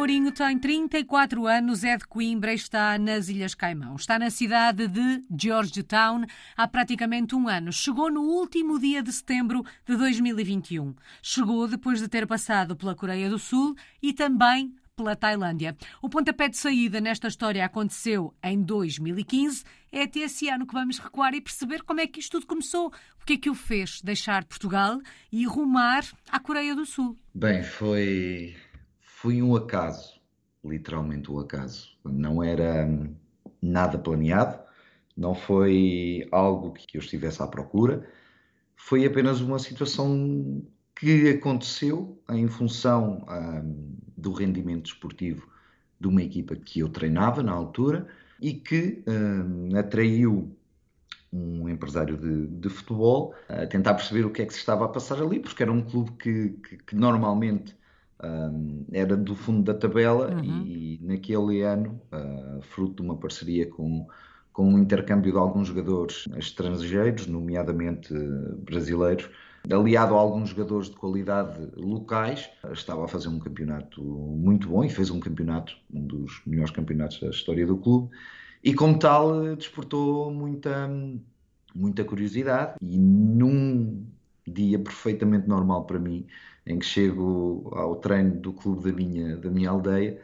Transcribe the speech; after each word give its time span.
Mourinho 0.00 0.32
tem 0.32 0.58
34 0.58 1.46
anos, 1.46 1.84
é 1.84 1.94
de 1.94 2.06
Coimbra 2.06 2.52
e 2.52 2.54
está 2.54 2.98
nas 2.98 3.28
Ilhas 3.28 3.54
Caimão. 3.54 3.96
Está 3.96 4.18
na 4.18 4.30
cidade 4.30 4.88
de 4.88 5.22
Georgetown 5.38 6.24
há 6.56 6.66
praticamente 6.66 7.34
um 7.34 7.46
ano. 7.46 7.70
Chegou 7.70 8.10
no 8.10 8.22
último 8.22 8.80
dia 8.80 9.02
de 9.02 9.12
setembro 9.12 9.62
de 9.84 9.94
2021. 9.94 10.94
Chegou 11.22 11.68
depois 11.68 12.00
de 12.00 12.08
ter 12.08 12.26
passado 12.26 12.74
pela 12.74 12.94
Coreia 12.94 13.28
do 13.28 13.38
Sul 13.38 13.76
e 14.02 14.14
também 14.14 14.74
pela 14.96 15.14
Tailândia. 15.14 15.76
O 16.00 16.08
pontapé 16.08 16.48
de 16.48 16.56
saída 16.56 16.98
nesta 16.98 17.28
história 17.28 17.62
aconteceu 17.62 18.34
em 18.42 18.62
2015. 18.62 19.64
É 19.92 20.04
até 20.04 20.20
esse 20.20 20.48
ano 20.48 20.66
que 20.66 20.72
vamos 20.72 20.98
recuar 20.98 21.34
e 21.34 21.42
perceber 21.42 21.82
como 21.82 22.00
é 22.00 22.06
que 22.06 22.20
isto 22.20 22.32
tudo 22.38 22.46
começou. 22.46 22.86
O 23.20 23.26
que 23.26 23.34
é 23.34 23.36
que 23.36 23.50
o 23.50 23.54
fez 23.54 24.00
deixar 24.00 24.46
Portugal 24.46 24.98
e 25.30 25.44
rumar 25.44 26.06
à 26.30 26.40
Coreia 26.40 26.74
do 26.74 26.86
Sul? 26.86 27.18
Bem, 27.34 27.62
foi 27.62 28.56
foi 29.20 29.42
um 29.42 29.54
acaso, 29.54 30.18
literalmente 30.64 31.30
um 31.30 31.38
acaso. 31.38 31.90
Não 32.02 32.42
era 32.42 32.88
nada 33.60 33.98
planeado, 33.98 34.58
não 35.14 35.34
foi 35.34 36.26
algo 36.32 36.72
que 36.72 36.96
eu 36.96 37.00
estivesse 37.00 37.42
à 37.42 37.46
procura, 37.46 38.08
foi 38.74 39.04
apenas 39.04 39.42
uma 39.42 39.58
situação 39.58 40.62
que 40.98 41.28
aconteceu 41.28 42.18
em 42.30 42.48
função 42.48 43.26
um, 43.28 43.94
do 44.16 44.32
rendimento 44.32 44.86
esportivo 44.86 45.46
de 46.00 46.08
uma 46.08 46.22
equipa 46.22 46.56
que 46.56 46.80
eu 46.80 46.88
treinava 46.88 47.42
na 47.42 47.52
altura 47.52 48.06
e 48.40 48.54
que 48.54 49.04
um, 49.06 49.76
atraiu 49.76 50.56
um 51.30 51.68
empresário 51.68 52.16
de, 52.16 52.46
de, 52.46 52.68
futebol 52.70 53.34
a 53.48 53.66
tentar 53.66 53.94
perceber 53.94 54.24
o 54.24 54.30
que 54.30 54.40
é 54.40 54.46
que 54.46 54.54
se 54.54 54.60
estava 54.60 54.86
a 54.86 54.88
passar 54.88 55.22
ali, 55.22 55.38
porque 55.40 55.62
era 55.62 55.70
um 55.70 55.82
clube 55.82 56.12
que, 56.12 56.48
que, 56.66 56.76
que 56.78 56.96
normalmente 56.96 57.78
um, 58.22 58.84
era 58.92 59.16
do 59.16 59.34
fundo 59.34 59.62
da 59.62 59.78
tabela 59.78 60.34
uhum. 60.34 60.64
e, 60.66 61.00
naquele 61.02 61.62
ano, 61.62 62.00
uh, 62.12 62.60
fruto 62.62 63.02
de 63.02 63.02
uma 63.02 63.16
parceria 63.16 63.68
com, 63.68 64.06
com 64.52 64.74
um 64.74 64.78
intercâmbio 64.78 65.32
de 65.32 65.38
alguns 65.38 65.68
jogadores 65.68 66.28
estrangeiros, 66.36 67.26
nomeadamente 67.26 68.12
brasileiros, 68.58 69.28
aliado 69.70 70.14
a 70.14 70.18
alguns 70.18 70.50
jogadores 70.50 70.88
de 70.88 70.96
qualidade 70.96 71.68
locais, 71.76 72.48
estava 72.72 73.04
a 73.04 73.08
fazer 73.08 73.28
um 73.28 73.38
campeonato 73.38 74.02
muito 74.02 74.68
bom 74.68 74.84
e 74.84 74.88
fez 74.88 75.10
um 75.10 75.20
campeonato, 75.20 75.74
um 75.92 76.06
dos 76.06 76.40
melhores 76.46 76.70
campeonatos 76.70 77.20
da 77.20 77.28
história 77.28 77.66
do 77.66 77.76
clube, 77.76 78.10
e 78.62 78.74
como 78.74 78.98
tal 78.98 79.56
despertou 79.56 80.30
muita, 80.30 80.90
muita 81.74 82.04
curiosidade 82.04 82.76
e 82.80 82.98
num 82.98 84.06
dia 84.46 84.78
perfeitamente 84.78 85.48
normal 85.48 85.84
para 85.84 85.98
mim, 85.98 86.26
em 86.70 86.78
que 86.78 86.86
chego 86.86 87.70
ao 87.74 87.96
treino 87.96 88.36
do 88.40 88.52
clube 88.52 88.90
da 88.90 88.96
minha, 88.96 89.36
da 89.36 89.50
minha 89.50 89.70
aldeia, 89.70 90.20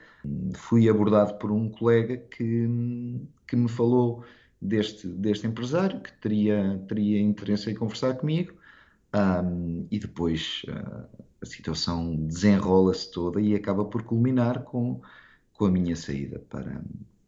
fui 0.54 0.88
abordado 0.88 1.34
por 1.38 1.50
um 1.50 1.68
colega 1.68 2.16
que, 2.16 2.68
que 3.46 3.56
me 3.56 3.68
falou 3.68 4.24
deste, 4.60 5.08
deste 5.08 5.46
empresário, 5.46 6.00
que 6.00 6.12
teria, 6.14 6.82
teria 6.88 7.20
interesse 7.20 7.70
em 7.70 7.74
conversar 7.74 8.14
comigo, 8.14 8.54
um, 9.14 9.86
e 9.90 9.98
depois 9.98 10.62
uh, 10.68 11.24
a 11.40 11.46
situação 11.46 12.14
desenrola-se 12.16 13.10
toda 13.10 13.40
e 13.40 13.54
acaba 13.54 13.84
por 13.84 14.02
culminar 14.02 14.62
com, 14.62 15.00
com 15.52 15.64
a 15.64 15.70
minha 15.70 15.96
saída 15.96 16.38
para, 16.50 16.82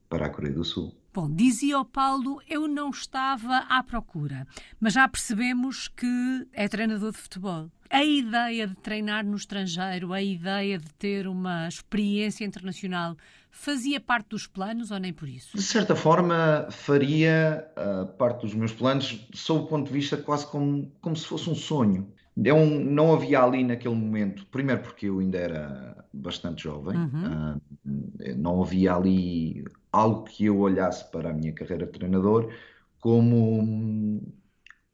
para 0.09 0.27
a 0.27 0.31
Coreia 0.31 0.55
do 0.55 0.65
Sul. 0.65 0.95
Bom, 1.13 1.31
dizia 1.31 1.81
o 1.81 1.85
Paulo, 1.85 2.41
eu 2.49 2.69
não 2.69 2.91
estava 2.91 3.59
à 3.69 3.83
procura, 3.83 4.47
mas 4.79 4.93
já 4.93 5.09
percebemos 5.09 5.89
que 5.89 6.47
é 6.53 6.69
treinador 6.69 7.11
de 7.11 7.19
futebol. 7.19 7.71
A 7.91 8.05
ideia 8.05 8.67
de 8.67 8.75
treinar 8.77 9.25
no 9.25 9.37
estrangeiro, 9.37 10.13
a 10.13 10.23
ideia 10.23 10.79
de 10.79 10.93
ter 10.95 11.27
uma 11.27 11.67
experiência 11.69 12.45
internacional, 12.45 13.17
fazia 13.51 14.01
parte 14.01 14.29
dos 14.31 14.47
planos 14.47 14.91
ou 14.91 14.99
nem 14.99 15.13
por 15.13 15.29
isso? 15.29 15.57
De 15.57 15.63
certa 15.63 15.97
forma, 15.97 16.69
faria 16.71 17.67
uh, 17.77 18.07
parte 18.15 18.43
dos 18.43 18.55
meus 18.55 18.73
planos, 18.73 19.27
sob 19.33 19.65
o 19.65 19.67
ponto 19.67 19.87
de 19.87 19.93
vista 19.93 20.17
quase 20.17 20.47
como, 20.47 20.93
como 21.01 21.17
se 21.17 21.27
fosse 21.27 21.49
um 21.49 21.55
sonho. 21.55 22.13
Eu 22.37 22.57
é 22.57 22.65
não 22.67 23.13
havia 23.13 23.43
ali 23.43 23.65
naquele 23.65 23.95
momento, 23.95 24.47
primeiro 24.47 24.83
porque 24.83 25.07
eu 25.07 25.19
ainda 25.19 25.39
era 25.39 26.05
bastante 26.13 26.65
jovem, 26.65 26.97
uhum. 26.97 27.57
uh, 27.57 28.37
não 28.37 28.63
havia 28.63 28.95
ali 28.95 29.65
algo 29.91 30.25
que 30.25 30.45
eu 30.45 30.59
olhasse 30.59 31.11
para 31.11 31.31
a 31.31 31.33
minha 31.33 31.53
carreira 31.53 31.87
de 31.87 31.93
treinador 31.93 32.53
como, 33.01 34.23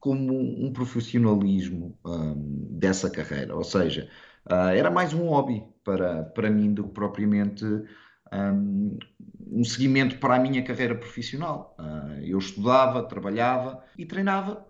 como 0.05 0.39
um 0.39 0.71
profissionalismo 0.71 1.99
um, 2.05 2.69
dessa 2.73 3.09
carreira. 3.09 3.57
Ou 3.57 3.65
seja, 3.65 4.07
uh, 4.45 4.69
era 4.69 4.91
mais 4.91 5.15
um 5.15 5.29
hobby 5.29 5.65
para, 5.83 6.25
para 6.25 6.51
mim 6.51 6.75
do 6.75 6.85
que 6.85 6.91
propriamente 6.91 7.65
um, 7.65 8.99
um 9.51 9.65
seguimento 9.65 10.19
para 10.19 10.35
a 10.35 10.39
minha 10.39 10.63
carreira 10.63 10.95
profissional. 10.95 11.75
Uh, 11.79 12.21
eu 12.23 12.37
estudava, 12.37 13.03
trabalhava 13.03 13.83
e 13.97 14.05
treinava 14.05 14.67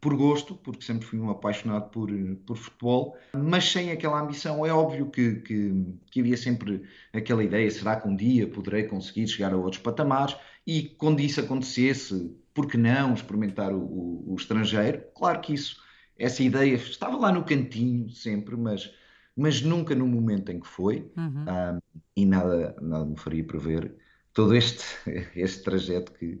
por 0.00 0.16
gosto, 0.16 0.54
porque 0.54 0.84
sempre 0.84 1.04
fui 1.04 1.18
um 1.18 1.30
apaixonado 1.30 1.90
por, 1.90 2.08
por 2.46 2.56
futebol, 2.56 3.16
mas 3.34 3.64
sem 3.64 3.90
aquela 3.90 4.20
ambição. 4.20 4.64
É 4.64 4.72
óbvio 4.72 5.10
que, 5.10 5.40
que, 5.40 5.84
que, 6.12 6.20
havia 6.20 6.36
sempre 6.36 6.84
aquela 7.12 7.42
ideia: 7.42 7.68
será 7.72 7.96
que 7.96 8.06
um 8.06 8.14
dia 8.14 8.46
poderei 8.46 8.84
conseguir 8.84 9.26
chegar 9.26 9.52
a 9.52 9.56
outros 9.56 9.82
patamares? 9.82 10.36
E 10.64 10.84
quando 10.96 11.18
isso 11.18 11.40
acontecesse, 11.40 12.36
por 12.56 12.66
que 12.66 12.78
não 12.78 13.12
experimentar 13.12 13.70
o, 13.70 13.78
o, 13.78 14.32
o 14.32 14.34
estrangeiro? 14.34 15.02
Claro 15.14 15.42
que 15.42 15.52
isso, 15.52 15.76
essa 16.18 16.42
ideia 16.42 16.74
estava 16.74 17.14
lá 17.18 17.30
no 17.30 17.44
cantinho 17.44 18.08
sempre, 18.08 18.56
mas, 18.56 18.90
mas 19.36 19.60
nunca 19.60 19.94
no 19.94 20.06
momento 20.06 20.50
em 20.50 20.58
que 20.58 20.66
foi, 20.66 21.12
uhum. 21.14 21.44
um, 21.44 22.02
e 22.16 22.24
nada, 22.24 22.74
nada 22.80 23.04
me 23.04 23.18
faria 23.18 23.44
prever 23.44 23.94
todo 24.32 24.56
este, 24.56 24.84
este 25.36 25.62
trajeto 25.62 26.12
que 26.12 26.40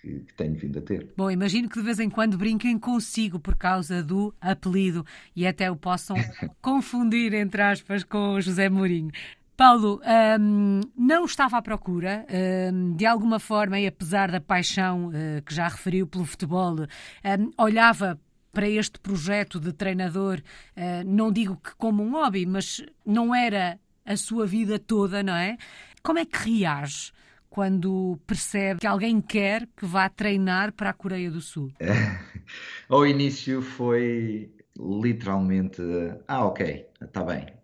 que, 0.00 0.18
que, 0.18 0.34
tenho 0.34 0.56
vindo 0.56 0.80
a 0.80 0.82
ter. 0.82 1.12
Bom, 1.16 1.30
imagino 1.30 1.68
que 1.68 1.78
de 1.78 1.84
vez 1.84 2.00
em 2.00 2.10
quando 2.10 2.36
brinquem 2.36 2.76
consigo 2.76 3.38
por 3.38 3.54
causa 3.54 4.02
do 4.02 4.34
apelido 4.40 5.06
e 5.34 5.46
até 5.46 5.70
o 5.70 5.76
possam 5.76 6.16
confundir, 6.60 7.32
entre 7.34 7.62
aspas, 7.62 8.02
com 8.02 8.34
o 8.34 8.40
José 8.40 8.68
Mourinho. 8.68 9.12
Paulo, 9.56 10.00
um, 10.40 10.80
não 10.96 11.24
estava 11.24 11.58
à 11.58 11.62
procura, 11.62 12.26
um, 12.72 12.94
de 12.94 13.04
alguma 13.06 13.38
forma, 13.38 13.78
e 13.78 13.86
apesar 13.86 14.30
da 14.30 14.40
paixão 14.40 15.08
uh, 15.08 15.42
que 15.44 15.54
já 15.54 15.68
referiu 15.68 16.06
pelo 16.06 16.24
futebol, 16.24 16.80
um, 16.80 17.50
olhava 17.62 18.18
para 18.52 18.68
este 18.68 18.98
projeto 18.98 19.60
de 19.60 19.72
treinador, 19.72 20.40
uh, 20.76 21.04
não 21.06 21.30
digo 21.30 21.56
que 21.56 21.74
como 21.76 22.02
um 22.02 22.12
hobby, 22.12 22.46
mas 22.46 22.84
não 23.04 23.34
era 23.34 23.78
a 24.04 24.16
sua 24.16 24.46
vida 24.46 24.78
toda, 24.78 25.22
não 25.22 25.34
é? 25.34 25.56
Como 26.02 26.18
é 26.18 26.24
que 26.24 26.50
reage 26.50 27.12
quando 27.48 28.18
percebe 28.26 28.80
que 28.80 28.86
alguém 28.86 29.20
quer 29.20 29.68
que 29.76 29.84
vá 29.84 30.08
treinar 30.08 30.72
para 30.72 30.90
a 30.90 30.92
Coreia 30.94 31.30
do 31.30 31.40
Sul? 31.40 31.70
Ao 32.88 33.06
início 33.06 33.62
foi 33.62 34.50
literalmente, 34.78 35.82
ah, 36.26 36.46
ok, 36.46 36.86
está 37.00 37.22
bem. 37.22 37.61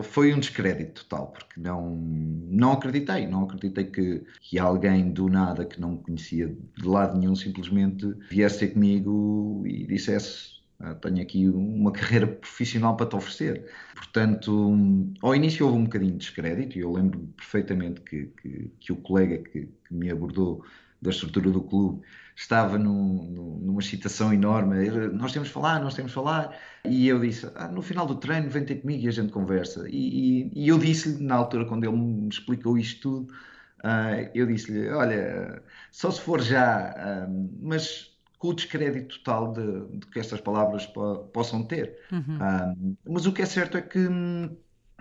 Foi 0.00 0.32
um 0.32 0.40
descrédito 0.40 1.04
total, 1.04 1.32
porque 1.32 1.60
não, 1.60 1.96
não 1.96 2.72
acreditei, 2.72 3.26
não 3.26 3.44
acreditei 3.44 3.84
que, 3.84 4.24
que 4.40 4.58
alguém 4.58 5.12
do 5.12 5.28
nada 5.28 5.66
que 5.66 5.78
não 5.78 5.98
conhecia 5.98 6.48
de 6.48 6.86
lado 6.86 7.18
nenhum 7.18 7.36
simplesmente 7.36 8.06
viesse 8.30 8.60
ter 8.60 8.68
comigo 8.68 9.62
e 9.66 9.86
dissesse 9.86 10.62
ah, 10.82 10.94
tenho 10.94 11.22
aqui 11.22 11.48
uma 11.48 11.92
carreira 11.92 12.26
profissional 12.26 12.96
para 12.96 13.06
te 13.06 13.16
oferecer. 13.16 13.70
Portanto, 13.94 14.76
ao 15.22 15.34
início 15.34 15.64
houve 15.66 15.78
um 15.78 15.84
bocadinho 15.84 16.12
de 16.12 16.18
descrédito 16.18 16.76
e 16.78 16.80
eu 16.80 16.92
lembro 16.92 17.20
perfeitamente 17.36 18.00
que, 18.00 18.26
que, 18.40 18.70
que 18.80 18.92
o 18.92 18.96
colega 18.96 19.38
que, 19.38 19.68
que, 19.86 19.94
me 19.94 20.10
abordou 20.10 20.64
da 21.00 21.10
estrutura 21.10 21.50
do 21.50 21.62
clube 21.62 22.02
estava 22.42 22.78
num, 22.78 23.60
numa 23.62 23.80
excitação 23.80 24.32
enorme. 24.32 24.88
Nós 25.12 25.32
temos 25.32 25.48
de 25.48 25.54
falar, 25.54 25.80
nós 25.80 25.94
temos 25.94 26.10
de 26.10 26.14
falar. 26.14 26.56
E 26.84 27.08
eu 27.08 27.18
disse: 27.20 27.50
ah, 27.54 27.68
no 27.68 27.82
final 27.82 28.06
do 28.06 28.16
treino, 28.16 28.50
vem 28.50 28.64
ter 28.64 28.76
comigo 28.76 29.04
e 29.04 29.08
a 29.08 29.12
gente 29.12 29.32
conversa. 29.32 29.86
E, 29.88 30.50
e, 30.50 30.64
e 30.64 30.68
eu 30.68 30.78
disse-lhe, 30.78 31.22
na 31.22 31.36
altura, 31.36 31.64
quando 31.64 31.84
ele 31.84 31.96
me 31.96 32.28
explicou 32.28 32.76
isto 32.76 33.00
tudo, 33.00 33.32
uh, 33.84 34.30
eu 34.34 34.46
disse-lhe: 34.46 34.88
olha, 34.90 35.62
só 35.90 36.10
se 36.10 36.20
for 36.20 36.40
já, 36.40 37.26
uh, 37.28 37.50
mas 37.60 38.12
com 38.38 38.48
o 38.48 38.54
descrédito 38.54 39.18
total 39.20 39.52
de, 39.52 39.98
de 39.98 40.06
que 40.08 40.18
estas 40.18 40.40
palavras 40.40 40.84
po 40.86 41.18
possam 41.32 41.62
ter. 41.62 41.96
Uhum. 42.10 42.38
Um, 42.40 42.96
mas 43.08 43.24
o 43.24 43.32
que 43.32 43.42
é 43.42 43.46
certo 43.46 43.78
é 43.78 43.82
que, 43.82 44.08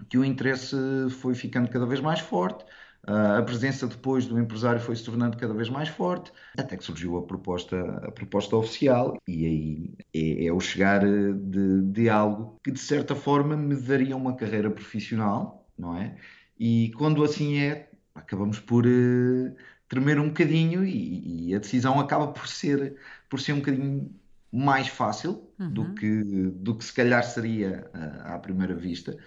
que 0.08 0.18
o 0.18 0.24
interesse 0.24 0.76
foi 1.10 1.34
ficando 1.34 1.68
cada 1.70 1.88
vez 1.88 2.00
mais 2.00 2.20
forte. 2.20 2.64
Uh, 3.08 3.40
a 3.40 3.42
presença 3.42 3.88
depois 3.88 4.28
do 4.28 4.40
empresário 4.40 4.80
foi 4.80 4.96
se 4.96 5.04
tornando 5.04 5.36
cada 5.36 5.54
vez 5.56 5.70
mais 5.70 5.90
forte, 5.90 6.32
até 6.56 6.78
que 6.78 6.84
surgiu 6.84 7.18
a 7.18 7.24
proposta, 7.24 7.80
a 8.04 8.12
proposta 8.12 8.56
oficial, 8.56 9.18
e 9.28 9.46
aí 9.46 9.94
é, 10.14 10.46
é 10.46 10.54
o 10.54 10.60
chegar 10.60 11.02
de, 11.02 11.82
de 11.82 12.10
algo 12.10 12.60
que 12.64 12.72
de 12.72 12.80
certa 12.80 13.16
forma 13.16 13.58
me 13.58 13.76
daria 13.76 14.16
uma 14.16 14.36
carreira 14.36 14.70
profissional, 14.70 15.68
não 15.78 15.98
é? 15.98 16.16
E 16.60 16.92
quando 16.96 17.24
assim 17.24 17.58
é, 17.58 17.90
acabamos 18.14 18.60
por 18.60 18.86
uh, 18.86 19.56
tremer 19.88 20.20
um 20.20 20.28
bocadinho 20.28 20.86
e, 20.86 21.50
e, 21.50 21.56
a 21.56 21.60
decisão 21.60 22.00
acaba 22.00 22.28
por 22.28 22.48
ser, 22.48 22.96
por 23.28 23.40
ser 23.40 23.54
um 23.54 23.60
bocadinho 23.60 24.14
mais 24.52 24.88
fácil 24.88 25.50
uhum. 25.60 25.74
do, 25.74 25.94
que, 25.96 26.24
do 26.24 26.76
que 26.76 26.86
se 26.86 26.94
calhar 26.94 27.24
seria 27.24 27.90
uh, 27.96 28.34
à 28.36 28.38
primeira 28.38 28.76
vista, 28.76 29.18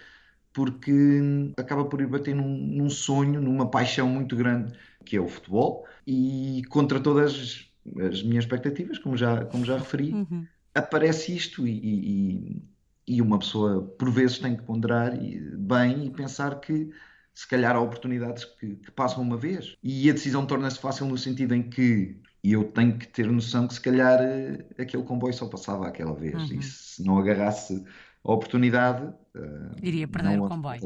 porque 0.55 1.51
acaba 1.57 1.83
por 1.83 1.99
ir 1.99 2.07
bater 2.07 2.33
num, 2.33 2.57
num 2.57 2.89
sonho, 2.89 3.41
numa 3.41 3.69
paixão 3.69 4.07
muito 4.07 4.37
grande 4.37 4.73
que 5.03 5.17
é 5.17 5.19
o 5.19 5.27
futebol 5.27 5.85
e 6.07 6.63
contra 6.69 6.97
todas 6.97 7.69
as 8.09 8.23
minhas 8.23 8.45
expectativas, 8.45 8.97
como 8.97 9.17
já, 9.17 9.43
como 9.45 9.65
já 9.65 9.77
referi, 9.77 10.13
uhum. 10.13 10.47
aparece 10.73 11.35
isto 11.35 11.67
e, 11.67 11.71
e, 11.73 12.63
e, 13.05 13.21
uma 13.21 13.37
pessoa 13.37 13.81
por 13.99 14.09
vezes 14.09 14.39
tem 14.39 14.55
que 14.55 14.63
ponderar 14.63 15.11
bem 15.57 16.05
e 16.05 16.09
pensar 16.09 16.61
que 16.61 16.89
se 17.33 17.45
calhar 17.45 17.75
há 17.75 17.81
oportunidades 17.81 18.45
que, 18.45 18.77
que 18.77 18.91
passam 18.91 19.21
uma 19.21 19.35
vez 19.35 19.75
e 19.83 20.09
a 20.09 20.13
decisão 20.13 20.45
torna-se 20.45 20.79
fácil 20.79 21.05
no 21.05 21.17
sentido 21.17 21.53
em 21.53 21.63
que 21.63 22.15
eu 22.41 22.63
tenho 22.63 22.97
que 22.97 23.07
ter 23.09 23.27
noção 23.27 23.67
que 23.67 23.73
se 23.73 23.81
calhar 23.81 24.21
eh, 24.21 24.65
aquele 24.79 25.03
comboio 25.03 25.33
só 25.33 25.47
passava 25.47 25.85
aquela 25.85 26.13
vez 26.13 26.49
uhum. 26.49 26.59
e 26.59 26.63
se 26.63 27.03
não 27.03 27.19
agarrasse 27.19 27.83
a 28.25 28.33
oportunidade 28.33 29.03
uh, 29.03 29.75
iria 29.81 30.07
perder 30.07 30.39
o 30.41 30.47
comboio. 30.47 30.81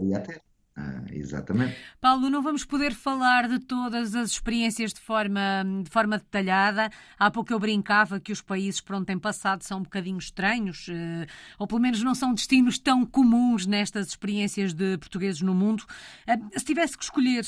Ah, 0.76 1.04
exatamente. 1.12 1.76
Paulo, 2.00 2.30
não 2.30 2.42
vamos 2.42 2.64
poder 2.64 2.94
falar 2.94 3.50
de 3.50 3.60
todas 3.60 4.16
as 4.16 4.32
experiências 4.32 4.94
de 4.94 5.02
forma, 5.02 5.42
de 5.84 5.90
forma 5.90 6.18
detalhada. 6.18 6.90
Há 7.18 7.30
pouco 7.30 7.52
eu 7.52 7.60
brincava 7.60 8.18
que 8.18 8.32
os 8.32 8.42
países 8.42 8.80
por 8.80 8.96
onde 8.96 9.08
tem 9.08 9.20
passado 9.20 9.62
são 9.64 9.80
um 9.80 9.84
bocadinho 9.84 10.18
estranhos, 10.18 10.88
eh, 10.90 11.28
ou 11.58 11.68
pelo 11.68 11.82
menos 11.82 12.02
não 12.02 12.16
são 12.16 12.34
destinos 12.34 12.80
tão 12.80 13.06
comuns 13.06 13.68
nestas 13.68 14.08
experiências 14.08 14.74
de 14.74 14.98
portugueses 14.98 15.42
no 15.42 15.54
mundo. 15.54 15.84
Eh, 16.26 16.38
se 16.58 16.64
tivesse 16.64 16.98
que 16.98 17.04
escolher 17.04 17.46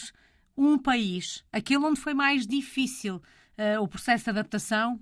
um 0.58 0.78
país, 0.78 1.46
aquele 1.54 1.86
onde 1.86 2.02
foi 2.02 2.14
mais 2.14 2.46
difícil 2.46 3.22
o 3.80 3.88
processo 3.88 4.24
de 4.24 4.30
adaptação, 4.32 5.00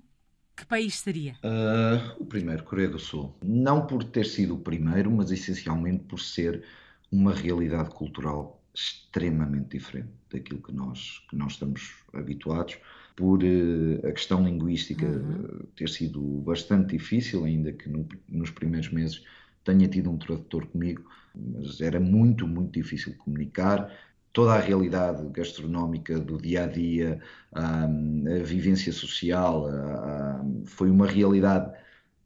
que 0.60 0.66
país 0.66 0.98
seria? 0.98 1.34
Uh, 1.42 2.22
o 2.22 2.26
primeiro, 2.26 2.62
Coreia 2.62 2.88
do 2.88 2.98
Sul. 2.98 3.34
Não 3.42 3.86
por 3.86 4.04
ter 4.04 4.26
sido 4.26 4.54
o 4.54 4.58
primeiro, 4.58 5.10
mas 5.10 5.30
essencialmente 5.30 6.04
por 6.04 6.20
ser 6.20 6.62
uma 7.10 7.34
realidade 7.34 7.90
cultural 7.90 8.62
extremamente 8.74 9.78
diferente 9.78 10.10
daquilo 10.30 10.62
que 10.62 10.72
nós, 10.72 11.24
que 11.28 11.36
nós 11.36 11.52
estamos 11.52 11.94
habituados, 12.12 12.78
por 13.16 13.42
uh, 13.42 14.06
a 14.06 14.12
questão 14.12 14.44
linguística 14.44 15.06
uhum. 15.06 15.66
ter 15.74 15.88
sido 15.88 16.20
bastante 16.42 16.96
difícil, 16.96 17.44
ainda 17.44 17.72
que 17.72 17.88
no, 17.88 18.06
nos 18.28 18.50
primeiros 18.50 18.90
meses 18.90 19.24
tenha 19.64 19.88
tido 19.88 20.10
um 20.10 20.18
tradutor 20.18 20.66
comigo, 20.66 21.04
mas 21.34 21.80
era 21.80 22.00
muito, 22.00 22.46
muito 22.46 22.72
difícil 22.72 23.14
comunicar. 23.16 23.90
Toda 24.32 24.54
a 24.54 24.60
realidade 24.60 25.28
gastronómica 25.30 26.18
do 26.20 26.38
dia 26.40 26.64
a 26.64 26.66
dia, 26.66 27.20
a, 27.52 27.86
vivência 28.44 28.92
social, 28.92 29.66
a, 29.66 30.40
a, 30.40 30.44
foi 30.66 30.90
uma 30.90 31.06
realidade 31.06 31.72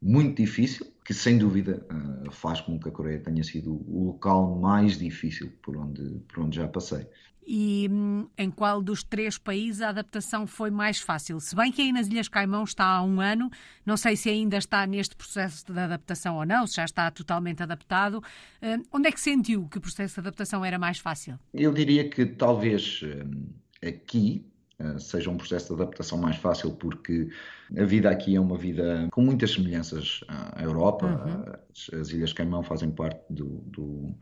muito 0.01 0.37
difícil, 0.37 0.94
que 1.05 1.13
sem 1.13 1.37
dúvida 1.37 1.85
uh, 2.25 2.31
faz 2.31 2.59
com 2.59 2.79
que 2.79 2.89
a 2.89 2.91
Coreia 2.91 3.19
tenha 3.19 3.43
sido 3.43 3.73
o 3.87 4.07
local 4.07 4.59
mais 4.59 4.97
difícil 4.97 5.51
por 5.61 5.77
onde, 5.77 6.01
por 6.27 6.43
onde 6.43 6.55
já 6.57 6.67
passei. 6.67 7.07
E 7.47 7.87
hum, 7.91 8.27
em 8.35 8.49
qual 8.49 8.81
dos 8.81 9.03
três 9.03 9.37
países 9.37 9.79
a 9.83 9.89
adaptação 9.89 10.47
foi 10.47 10.71
mais 10.71 10.99
fácil? 10.99 11.39
Se 11.39 11.55
bem 11.55 11.71
que 11.71 11.79
aí 11.79 11.91
nas 11.91 12.07
Ilhas 12.07 12.27
Caimão 12.27 12.63
está 12.63 12.85
há 12.85 13.03
um 13.03 13.21
ano, 13.21 13.51
não 13.85 13.95
sei 13.95 14.15
se 14.15 14.29
ainda 14.29 14.57
está 14.57 14.87
neste 14.87 15.15
processo 15.15 15.63
de 15.71 15.79
adaptação 15.79 16.37
ou 16.37 16.45
não, 16.45 16.65
se 16.65 16.77
já 16.77 16.85
está 16.85 17.11
totalmente 17.11 17.61
adaptado. 17.61 18.15
Uh, 18.15 18.83
onde 18.91 19.07
é 19.07 19.11
que 19.11 19.21
sentiu 19.21 19.67
que 19.67 19.77
o 19.77 19.81
processo 19.81 20.15
de 20.15 20.21
adaptação 20.21 20.65
era 20.65 20.79
mais 20.79 20.97
fácil? 20.97 21.37
Eu 21.53 21.71
diria 21.71 22.09
que 22.09 22.25
talvez 22.25 23.03
uh, 23.03 23.87
aqui, 23.87 24.43
eh, 24.43 24.54
seja 24.99 25.29
um 25.29 25.37
processo 25.37 25.75
de 25.75 25.81
adaptação 25.81 26.17
mais 26.17 26.35
fácil, 26.37 26.71
porque 26.71 27.29
a 27.77 27.83
vida 27.83 28.09
aqui 28.09 28.35
é 28.35 28.39
uma 28.39 28.57
vida 28.57 29.07
com 29.11 29.21
muitas 29.21 29.53
semelhanças 29.53 30.21
à 30.27 30.61
Europa. 30.63 31.05
Uhum. 31.05 31.99
As 31.99 32.09
Ilhas 32.09 32.33
Caimão 32.33 32.63
fazem 32.63 32.91
parte 32.91 33.21
do, 33.29 33.63
do 33.67 34.15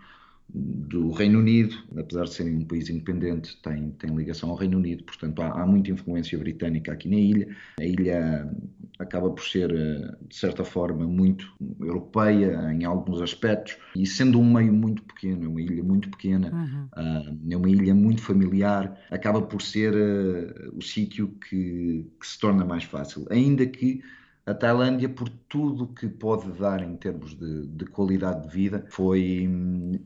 do 0.54 1.12
Reino 1.12 1.40
Unido, 1.40 1.76
apesar 1.98 2.26
de 2.26 2.34
serem 2.34 2.58
um 2.58 2.66
país 2.66 2.90
independente, 2.90 3.60
tem, 3.62 3.90
tem 3.92 4.16
ligação 4.16 4.50
ao 4.50 4.56
Reino 4.56 4.78
Unido, 4.78 5.04
portanto 5.04 5.42
há, 5.42 5.62
há, 5.62 5.66
muita 5.66 5.92
influência 5.92 6.38
britânica 6.38 6.92
aqui 6.92 7.10
na 7.10 7.16
ilha. 7.16 7.56
A 7.80 7.84
ilha 7.84 8.52
acaba 9.04 9.30
por 9.30 9.44
ser, 9.44 9.72
eh, 9.72 10.16
de 10.28 10.36
certa 10.36 10.64
forma, 10.64 11.06
muito 11.06 11.46
europeia 11.80 12.72
em 12.72 12.84
alguns 12.84 13.22
aspectos, 13.22 13.78
e 13.96 14.06
sendo 14.06 14.40
um 14.40 14.54
meio 14.54 14.74
muito 14.74 15.04
pequeno, 15.04 15.50
uma 15.50 15.62
ilha 15.62 15.84
muito 15.84 16.10
pequena, 16.10 16.52
uhum. 16.52 16.86
uh, 16.98 17.54
é 17.54 17.58
uma 17.58 17.70
ilha 17.70 17.94
muito 17.94 18.22
familiar, 18.22 18.98
acaba 19.12 19.42
por 19.42 19.62
ser 19.62 19.94
uh, 19.94 20.78
o 20.78 20.82
sítio 20.82 21.30
que, 21.50 22.10
que 22.20 22.28
se 22.28 22.40
torna 22.40 22.66
mais 22.66 22.84
fácil, 22.84 23.26
ainda 23.30 23.66
que 23.66 24.02
a 24.46 24.54
Tailândia, 24.54 25.08
por 25.08 25.30
tudo 25.30 25.88
que 25.88 26.08
pode 26.08 26.52
dar 26.60 26.82
em 26.82 26.98
termos 26.98 27.34
de, 27.34 27.66
de 27.68 27.86
qualidade 27.86 28.48
de 28.48 28.54
vida, 28.54 28.86
foi 28.90 29.48
hum, 29.48 30.00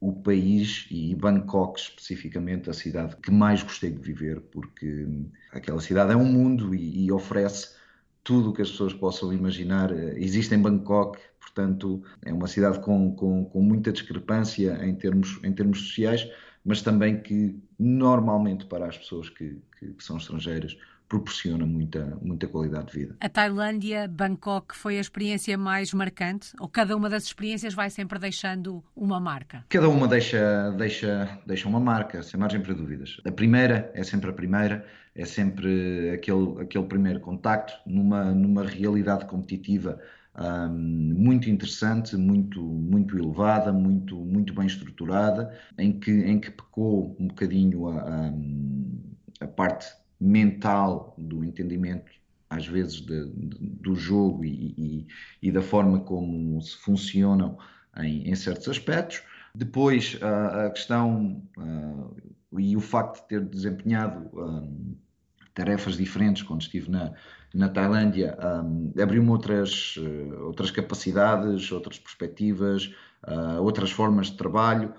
o 0.00 0.12
país 0.12 0.86
e 0.90 1.14
Bangkok 1.14 1.80
especificamente 1.80 2.68
a 2.68 2.72
cidade 2.72 3.16
que 3.16 3.30
mais 3.30 3.62
gostei 3.62 3.90
de 3.90 4.00
viver, 4.00 4.40
porque 4.52 5.06
aquela 5.52 5.80
cidade 5.80 6.12
é 6.12 6.16
um 6.16 6.24
mundo 6.24 6.74
e, 6.74 7.04
e 7.04 7.12
oferece 7.12 7.74
tudo 8.24 8.50
o 8.50 8.52
que 8.52 8.62
as 8.62 8.70
pessoas 8.70 8.92
possam 8.94 9.32
imaginar. 9.32 9.90
Existe 10.16 10.54
em 10.54 10.62
Bangkok, 10.62 11.18
portanto, 11.40 12.02
é 12.24 12.32
uma 12.32 12.46
cidade 12.46 12.80
com, 12.80 13.14
com, 13.14 13.44
com 13.44 13.62
muita 13.62 13.92
discrepância 13.92 14.78
em 14.84 14.94
termos, 14.94 15.40
em 15.42 15.52
termos 15.52 15.80
sociais, 15.88 16.28
mas 16.64 16.82
também 16.82 17.20
que 17.20 17.58
normalmente 17.78 18.66
para 18.66 18.86
as 18.86 18.96
pessoas 18.96 19.28
que, 19.28 19.60
que, 19.78 19.92
que 19.94 20.04
são 20.04 20.16
estrangeiras 20.16 20.76
proporciona 21.12 21.66
muita, 21.66 22.18
muita 22.22 22.46
qualidade 22.46 22.86
de 22.86 22.98
vida. 23.00 23.16
A 23.20 23.28
Tailândia, 23.28 24.08
Bangkok, 24.08 24.74
foi 24.74 24.96
a 24.96 25.00
experiência 25.00 25.58
mais 25.58 25.92
marcante? 25.92 26.54
Ou 26.58 26.66
cada 26.66 26.96
uma 26.96 27.10
das 27.10 27.24
experiências 27.24 27.74
vai 27.74 27.90
sempre 27.90 28.18
deixando 28.18 28.82
uma 28.96 29.20
marca? 29.20 29.62
Cada 29.68 29.90
uma 29.90 30.08
deixa, 30.08 30.70
deixa, 30.70 31.38
deixa 31.46 31.68
uma 31.68 31.78
marca, 31.78 32.22
sem 32.22 32.40
margem 32.40 32.62
para 32.62 32.72
dúvidas. 32.72 33.20
A 33.26 33.30
primeira 33.30 33.92
é 33.94 34.02
sempre 34.02 34.30
a 34.30 34.32
primeira, 34.32 34.86
é 35.14 35.26
sempre 35.26 36.12
aquele, 36.14 36.62
aquele 36.62 36.86
primeiro 36.86 37.20
contacto 37.20 37.74
numa, 37.84 38.32
numa 38.32 38.64
realidade 38.66 39.26
competitiva 39.26 40.00
um, 40.34 40.68
muito 41.14 41.50
interessante, 41.50 42.16
muito, 42.16 42.62
muito 42.62 43.18
elevada, 43.18 43.70
muito, 43.70 44.16
muito 44.16 44.54
bem 44.54 44.66
estruturada, 44.66 45.54
em 45.76 45.92
que, 45.92 46.10
em 46.10 46.40
que 46.40 46.50
pecou 46.50 47.14
um 47.20 47.28
bocadinho 47.28 47.86
a, 47.88 48.00
a, 48.00 48.32
a 49.44 49.46
parte 49.46 50.01
mental 50.22 51.14
do 51.18 51.44
entendimento, 51.44 52.12
às 52.48 52.66
vezes, 52.66 53.00
de, 53.00 53.26
de, 53.26 53.58
do 53.58 53.94
jogo 53.96 54.44
e, 54.44 54.74
e, 54.78 55.06
e, 55.42 55.50
da 55.50 55.60
forma 55.60 56.00
como 56.00 56.60
se 56.62 56.76
funcionam 56.76 57.58
em, 57.98 58.30
em 58.30 58.34
certos 58.34 58.68
aspectos. 58.68 59.22
Depois, 59.54 60.16
a, 60.22 60.66
a 60.66 60.70
questão 60.70 61.42
uh, 61.58 62.16
e 62.58 62.76
o 62.76 62.80
facto 62.80 63.22
de 63.22 63.28
ter 63.28 63.40
desempenhado 63.44 64.30
um, 64.38 64.94
tarefas 65.54 65.96
diferentes 65.96 66.42
quando 66.42 66.62
estive 66.62 66.90
na, 66.90 67.12
na 67.52 67.68
Tailândia 67.68 68.38
um, 68.64 68.92
abriu-me 69.02 69.28
outras, 69.28 69.96
uh, 69.96 70.44
outras 70.44 70.70
capacidades, 70.70 71.70
outras 71.72 71.98
perspectivas, 71.98 72.94
uh, 73.26 73.60
outras 73.60 73.90
formas 73.90 74.28
de 74.28 74.36
trabalho 74.36 74.94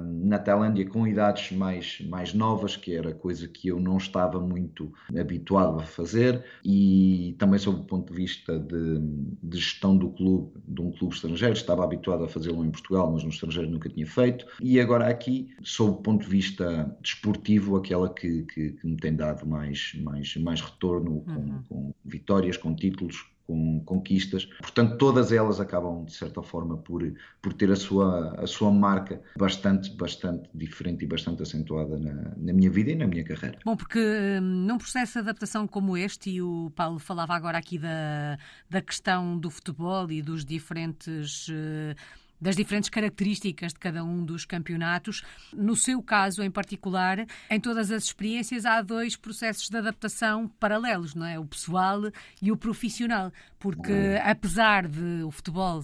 na 0.00 0.38
Tailândia 0.38 0.88
com 0.88 1.06
idades 1.06 1.50
mais, 1.56 2.00
mais 2.08 2.32
novas, 2.32 2.76
que 2.76 2.94
era 2.94 3.12
coisa 3.12 3.48
que 3.48 3.68
eu 3.68 3.80
não 3.80 3.96
estava 3.96 4.40
muito 4.40 4.92
habituado 5.18 5.80
a 5.80 5.84
fazer, 5.84 6.44
e 6.64 7.34
também 7.38 7.58
sob 7.58 7.80
o 7.80 7.84
ponto 7.84 8.12
de 8.12 8.16
vista 8.16 8.58
de, 8.58 9.00
de 9.42 9.58
gestão 9.58 9.96
do 9.96 10.10
clube, 10.10 10.52
de 10.66 10.80
um 10.80 10.92
clube 10.92 11.14
estrangeiro, 11.14 11.54
estava 11.54 11.82
habituado 11.82 12.24
a 12.24 12.28
fazê-lo 12.28 12.64
em 12.64 12.70
Portugal, 12.70 13.10
mas 13.12 13.24
no 13.24 13.30
estrangeiro 13.30 13.68
nunca 13.68 13.88
tinha 13.88 14.06
feito, 14.06 14.46
e 14.60 14.78
agora 14.80 15.08
aqui, 15.08 15.50
sob 15.62 15.90
o 15.92 16.02
ponto 16.02 16.22
de 16.22 16.30
vista 16.30 16.96
desportivo, 17.02 17.76
aquela 17.76 18.12
que, 18.12 18.42
que, 18.44 18.70
que 18.72 18.86
me 18.86 18.96
tem 18.96 19.14
dado 19.14 19.46
mais, 19.46 19.92
mais, 20.02 20.36
mais 20.36 20.60
retorno, 20.60 21.22
com, 21.22 21.32
uhum. 21.32 21.62
com 21.68 21.94
vitórias, 22.04 22.56
com 22.56 22.74
títulos, 22.74 23.26
com 23.46 23.80
conquistas. 23.84 24.46
Portanto, 24.60 24.96
todas 24.96 25.30
elas 25.32 25.60
acabam, 25.60 26.04
de 26.04 26.12
certa 26.12 26.42
forma, 26.42 26.76
por, 26.78 27.02
por 27.42 27.52
ter 27.52 27.70
a 27.70 27.76
sua, 27.76 28.34
a 28.40 28.46
sua 28.46 28.70
marca 28.70 29.20
bastante, 29.36 29.90
bastante 29.90 30.48
diferente 30.54 31.04
e 31.04 31.06
bastante 31.06 31.42
acentuada 31.42 31.98
na, 31.98 32.32
na 32.36 32.52
minha 32.52 32.70
vida 32.70 32.90
e 32.90 32.94
na 32.94 33.06
minha 33.06 33.24
carreira. 33.24 33.58
Bom, 33.64 33.76
porque 33.76 33.98
hum, 33.98 34.66
num 34.66 34.78
processo 34.78 35.14
de 35.14 35.18
adaptação 35.20 35.66
como 35.66 35.96
este, 35.96 36.30
e 36.30 36.42
o 36.42 36.72
Paulo 36.74 36.98
falava 36.98 37.34
agora 37.34 37.58
aqui 37.58 37.78
da, 37.78 38.38
da 38.68 38.80
questão 38.80 39.38
do 39.38 39.50
futebol 39.50 40.10
e 40.10 40.22
dos 40.22 40.44
diferentes. 40.44 41.48
Uh, 41.48 42.23
das 42.40 42.56
diferentes 42.56 42.90
características 42.90 43.72
de 43.72 43.78
cada 43.78 44.04
um 44.04 44.24
dos 44.24 44.44
campeonatos. 44.44 45.22
No 45.52 45.76
seu 45.76 46.02
caso 46.02 46.42
em 46.42 46.50
particular, 46.50 47.26
em 47.50 47.60
todas 47.60 47.90
as 47.90 48.04
experiências 48.04 48.64
há 48.64 48.82
dois 48.82 49.16
processos 49.16 49.68
de 49.68 49.76
adaptação 49.76 50.48
paralelos, 50.60 51.14
não 51.14 51.26
é? 51.26 51.38
O 51.38 51.44
pessoal 51.44 52.00
e 52.40 52.52
o 52.52 52.56
profissional, 52.56 53.32
porque 53.58 54.20
apesar 54.22 54.86
de 54.86 55.22
o 55.24 55.30
futebol 55.30 55.82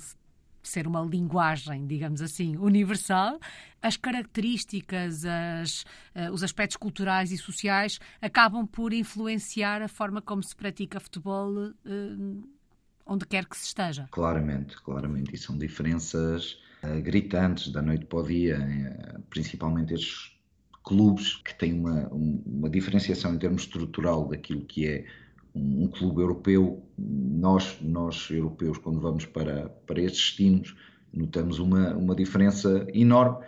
ser 0.62 0.87
uma 0.87 1.00
linguagem, 1.00 1.87
digamos 1.87 2.21
assim, 2.21 2.57
universal, 2.57 3.40
as 3.83 3.97
características, 3.97 5.25
as, 5.25 5.83
uh, 6.14 6.33
os 6.33 6.42
aspectos 6.42 6.76
culturais 6.76 7.33
e 7.33 7.38
sociais 7.38 7.99
acabam 8.21 8.66
por 8.66 8.92
influenciar 8.92 9.80
a 9.83 9.88
forma 9.88 10.21
como 10.21 10.42
se 10.42 10.54
pratica 10.54 11.00
futebol 11.00 11.69
uh, 11.69 12.49
onde 13.10 13.26
quer 13.26 13.44
que 13.44 13.56
se 13.56 13.66
esteja. 13.66 14.08
Claramente, 14.12 14.80
claramente. 14.80 15.34
E 15.34 15.38
são 15.38 15.58
diferenças 15.58 16.58
gritantes 17.02 17.70
da 17.72 17.82
noite 17.82 18.06
para 18.06 18.20
o 18.20 18.26
dia, 18.26 18.58
principalmente 19.28 19.92
estes 19.92 20.32
clubes 20.84 21.36
que 21.36 21.54
têm 21.54 21.74
uma, 21.74 22.08
uma 22.08 22.70
diferenciação 22.70 23.34
em 23.34 23.38
termos 23.38 23.62
estrutural 23.62 24.28
daquilo 24.28 24.62
que 24.62 24.86
é 24.86 25.04
um, 25.54 25.88
clube 25.88 26.22
europeu. 26.22 26.82
Nós, 26.96 27.76
nós 27.82 28.30
europeus, 28.30 28.78
quando 28.78 29.00
vamos 29.00 29.26
para, 29.26 29.68
para 29.86 30.00
estes 30.00 30.22
destinos, 30.22 30.76
notamos 31.12 31.58
uma, 31.58 31.94
uma 31.94 32.14
diferença 32.14 32.86
enorme. 32.94 33.44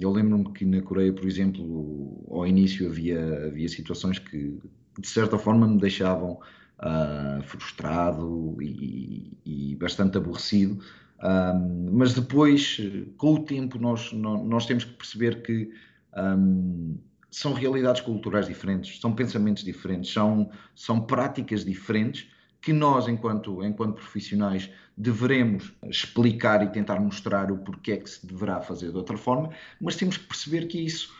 Eu 0.00 0.12
lembro-me 0.12 0.52
que 0.52 0.64
na 0.64 0.80
Coreia, 0.80 1.12
por 1.12 1.26
exemplo, 1.26 2.24
ao 2.30 2.46
início 2.46 2.88
havia, 2.88 3.46
havia 3.46 3.68
situações 3.68 4.18
que, 4.18 4.58
de 4.98 5.08
certa 5.08 5.38
forma, 5.38 5.66
me 5.66 5.78
deixavam 5.78 6.38
uh, 6.80 7.42
frustrado 7.42 8.56
e, 8.60 9.36
e, 9.44 9.76
bastante 9.76 10.16
aborrecido. 10.16 10.82
Um, 11.22 11.90
mas 11.92 12.14
depois, 12.14 12.80
com 13.16 13.34
o 13.34 13.44
tempo, 13.44 13.78
nós, 13.78 14.12
nós, 14.12 14.66
temos 14.66 14.84
que 14.84 14.92
perceber 14.94 15.42
que 15.42 15.70
um, 16.16 16.96
são 17.30 17.52
realidades 17.52 18.00
culturais 18.00 18.46
diferentes, 18.46 19.00
são 19.00 19.14
pensamentos 19.14 19.62
diferentes, 19.62 20.12
são, 20.12 20.50
são 20.74 21.00
práticas 21.00 21.64
diferentes 21.64 22.26
que 22.60 22.72
nós, 22.72 23.08
enquanto, 23.08 23.64
enquanto 23.64 23.94
profissionais, 23.94 24.70
deveremos 24.96 25.72
explicar 25.84 26.62
e 26.62 26.68
tentar 26.68 27.00
mostrar 27.00 27.50
o 27.50 27.58
porquê 27.58 27.92
é 27.92 27.96
que 27.96 28.10
se 28.10 28.26
deverá 28.26 28.60
fazer 28.60 28.90
de 28.90 28.96
outra 28.96 29.16
forma, 29.16 29.50
mas 29.80 29.96
temos 29.96 30.18
que 30.18 30.26
perceber 30.26 30.66
que 30.66 30.78
isso, 30.78 31.14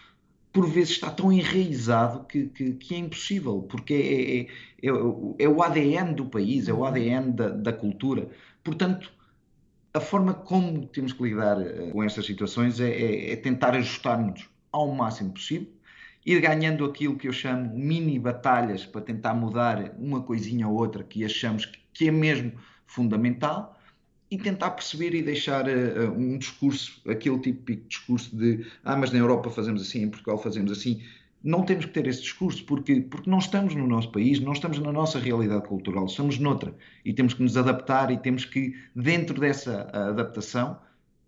por 0.53 0.69
vezes, 0.69 0.91
está 0.91 1.11
tão 1.11 1.33
enraizado 1.33 2.25
que, 2.25 2.47
que, 2.47 2.73
que 2.73 2.95
é 2.95 2.99
impossível, 2.99 3.63
porque 3.63 3.95
é, 3.95 4.89
é, 4.89 4.89
é, 4.89 5.45
é, 5.45 5.49
o 5.49 5.63
ADN 5.63 6.15
do 6.15 6.27
país, 6.27 6.69
é 6.69 6.73
o 6.73 6.85
ADN 6.85 7.33
da, 7.33 7.49
da 7.51 7.73
cultura. 7.73 8.29
Portanto, 8.65 9.13
a 9.95 10.01
forma 10.01 10.35
como 10.35 10.87
temos 10.87 11.13
que 11.13 11.23
lidar 11.23 11.61
eh, 11.61 11.91
com 11.91 12.03
estas 12.03 12.27
situações 12.27 12.81
é, 12.81 12.91
é, 12.91 13.33
é 13.33 13.37
tentar 13.37 13.75
ajustar-nos 13.75 14.49
ao 14.73 14.93
máximo 14.93 15.33
possível, 15.33 15.69
ir 16.25 16.41
ganhando 16.41 16.85
aquilo 16.85 17.17
que 17.17 17.29
eu 17.29 17.33
chamo 17.33 17.77
mini 17.77 18.19
batalhas 18.19 18.85
para 18.87 19.01
tentar 19.01 19.35
mudar 19.35 19.95
uma 19.99 20.23
coisinha 20.23 20.69
ou 20.69 20.77
outra 20.77 21.03
que 21.03 21.25
achamos 21.25 21.67
que 21.93 22.09
é 22.09 22.11
mesmo 22.11 22.53
fundamental 22.87 23.80
e 24.31 24.39
tentar 24.39 24.71
perceber 24.71 25.15
e 25.15 25.23
deixar 25.23 25.67
uh, 25.67 26.13
um 26.17 26.39
discurso, 26.39 27.01
aquele 27.09 27.39
típico 27.41 27.89
discurso 27.89 28.35
de 28.37 28.65
ah, 28.85 28.97
mas 28.97 29.11
na 29.11 29.19
Europa 29.19 29.51
fazemos 29.51 29.83
assim, 29.83 30.03
em 30.03 30.09
Portugal 30.09 30.39
fazemos 30.39 30.71
assim. 30.71 31.03
Não 31.43 31.65
temos 31.65 31.87
que 31.87 31.93
ter 31.93 32.07
esse 32.07 32.21
discurso 32.21 32.65
porque, 32.65 33.01
porque 33.01 33.29
não 33.29 33.39
estamos 33.39 33.75
no 33.75 33.87
nosso 33.87 34.13
país, 34.13 34.39
não 34.39 34.53
estamos 34.53 34.79
na 34.79 34.93
nossa 34.93 35.19
realidade 35.19 35.67
cultural, 35.67 36.05
estamos 36.05 36.39
noutra 36.39 36.75
e 37.03 37.15
temos 37.15 37.33
que 37.33 37.43
nos 37.43 37.57
adaptar 37.57 38.11
e 38.11 38.19
temos 38.19 38.45
que, 38.45 38.77
dentro 38.95 39.41
dessa 39.41 39.89
adaptação, 39.91 40.79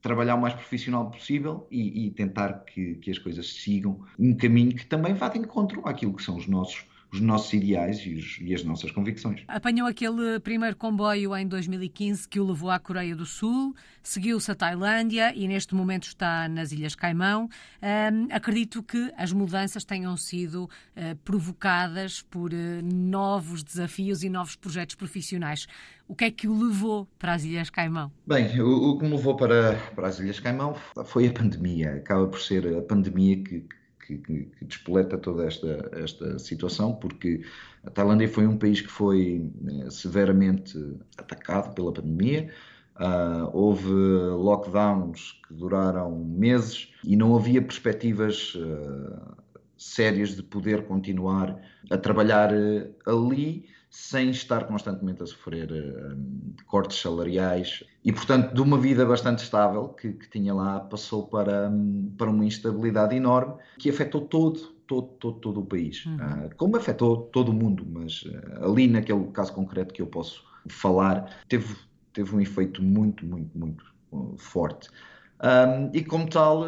trabalhar 0.03 0.35
o 0.35 0.41
mais 0.41 0.53
profissional 0.53 1.11
possível 1.11 1.67
e, 1.71 2.07
e 2.07 2.11
tentar 2.11 2.65
que, 2.67 2.97
que, 2.97 3.11
as 3.11 3.19
coisas 3.19 3.55
sigam 3.55 4.01
um 4.19 4.35
caminho 4.35 4.75
que 4.75 4.85
também 4.85 5.15
vá 5.15 5.29
de 5.29 5.39
encontro 5.39 5.81
àquilo 5.87 6.13
que 6.13 6.23
são 6.23 6.37
os 6.37 6.47
nossos 6.47 6.85
os 7.13 7.21
nossos 7.21 7.53
ideais 7.53 7.99
e, 8.07 8.15
os, 8.15 8.39
e, 8.41 8.55
as 8.55 8.65
nossas 8.65 8.91
convicções. 8.91 9.43
Apanhou 9.47 9.87
aquele 9.87 10.41
primeiro 10.41 10.75
comboio 10.77 11.37
em 11.37 11.47
2015 11.47 12.27
que 12.27 12.41
o 12.41 12.47
levou 12.47 12.71
à 12.71 12.79
Coreia 12.79 13.15
do 13.15 13.27
Sul, 13.27 13.75
seguiu-se 14.03 14.51
a 14.51 14.55
Tailândia 14.55 15.35
e 15.35 15.47
neste 15.47 15.75
momento 15.75 16.05
está 16.05 16.49
nas 16.49 16.73
Ilhas 16.73 16.95
Caimão. 16.95 17.49
Um, 17.83 18.35
acredito 18.35 18.83
que 18.83 19.13
as 19.17 19.33
mudanças 19.33 19.85
tenham 19.85 20.17
sido 20.17 20.65
uh, 20.65 21.17
provocadas 21.23 22.23
por 22.23 22.53
uh, 22.53 22.57
novos 22.83 23.63
desafios 23.63 24.23
e 24.23 24.31
novos 24.31 24.57
projetos 24.57 24.95
profissionais. 24.95 25.67
O 26.09 26.15
que 26.15 26.25
é 26.25 26.31
que 26.31 26.49
o 26.49 26.59
levou 26.59 27.07
para 27.19 27.35
as 27.35 27.45
Ilhas 27.45 27.71
Caimão? 27.71 28.11
Bem, 28.27 28.61
o, 28.61 28.91
o 28.91 28.99
que 28.99 29.05
me 29.05 29.13
levou 29.13 29.37
para, 29.37 29.75
para 29.95 30.09
as 30.09 30.19
Ilhas 30.19 30.41
Caimão 30.41 30.75
foi 31.05 31.29
a 31.29 31.33
pandemia. 31.33 31.95
Acaba 31.95 32.27
por 32.27 32.41
ser 32.41 32.67
a 32.77 32.83
pandemia 32.83 33.37
que, 33.37 33.61
que, 33.61 33.77
que, 34.07 34.19
que 34.19 34.51
despoleta 34.63 35.17
toda 35.17 35.47
esta, 35.47 35.91
esta 35.93 36.39
situação, 36.39 36.95
porque 36.95 37.43
a 37.85 37.91
Tailândia 37.91 38.29
foi 38.29 38.47
um 38.47 38.57
país 38.57 38.81
que 38.81 38.89
foi 38.89 39.51
né, 39.61 39.89
severamente 39.91 40.79
atacado 41.17 41.75
pela 41.75 41.93
pandemia. 41.93 42.51
Uh, 42.97 43.49
houve 43.53 43.89
lockdowns 43.89 45.41
que 45.49 45.55
duraram 45.55 46.25
meses 46.25 46.93
e 47.03 47.17
não 47.17 47.35
havia 47.35 47.63
perspectivas 47.63 48.55
uh, 48.55 49.42
sérias 49.83 50.37
de 50.37 50.43
poder 50.43 50.87
continuar 50.87 51.59
a 51.91 51.99
trabalhar 51.99 52.53
uh, 52.53 53.11
ali 53.11 53.67
sem 53.93 54.31
estar 54.31 54.67
constantemente 54.67 55.23
a 55.23 55.27
sofrer 55.27 55.71
uh, 55.71 56.65
cortes 56.67 56.99
salariais 56.99 57.85
e, 58.03 58.11
portanto, 58.11 58.55
de 58.55 58.61
uma 58.63 58.79
vida 58.79 59.05
bastante 59.05 59.45
estável 59.45 59.89
que, 59.89 60.15
que 60.15 60.31
tinha 60.31 60.55
lá, 60.55 60.81
passou 60.81 61.27
para, 61.27 61.69
um, 61.69 62.11
para 62.17 62.31
uma 62.31 62.45
instabilidade 62.45 63.15
enorme 63.15 63.55
que 63.79 63.91
afetou 63.91 64.23
todo, 64.23 64.61
todo, 64.87 65.09
todo, 65.19 65.39
todo 65.41 65.61
o 65.61 65.67
país. 65.67 66.07
Uhum. 66.07 66.17
Uh, 66.17 66.57
como 66.57 66.77
afetou 66.79 67.19
todo 67.25 67.51
o 67.51 67.53
mundo, 67.53 67.87
mas 67.87 68.23
uh, 68.23 68.71
ali 68.71 68.87
naquele 68.87 69.27
caso 69.27 69.53
concreto 69.53 69.93
que 69.93 70.01
eu 70.01 70.07
posso 70.07 70.43
falar, 70.69 71.45
teve, 71.47 71.77
teve 72.15 72.35
um 72.35 72.41
efeito 72.41 72.83
muito, 72.83 73.27
muito, 73.27 73.51
muito 73.59 73.85
forte. 74.39 74.89
Um, 75.43 75.91
e 75.93 76.05
como 76.05 76.29
tal, 76.29 76.65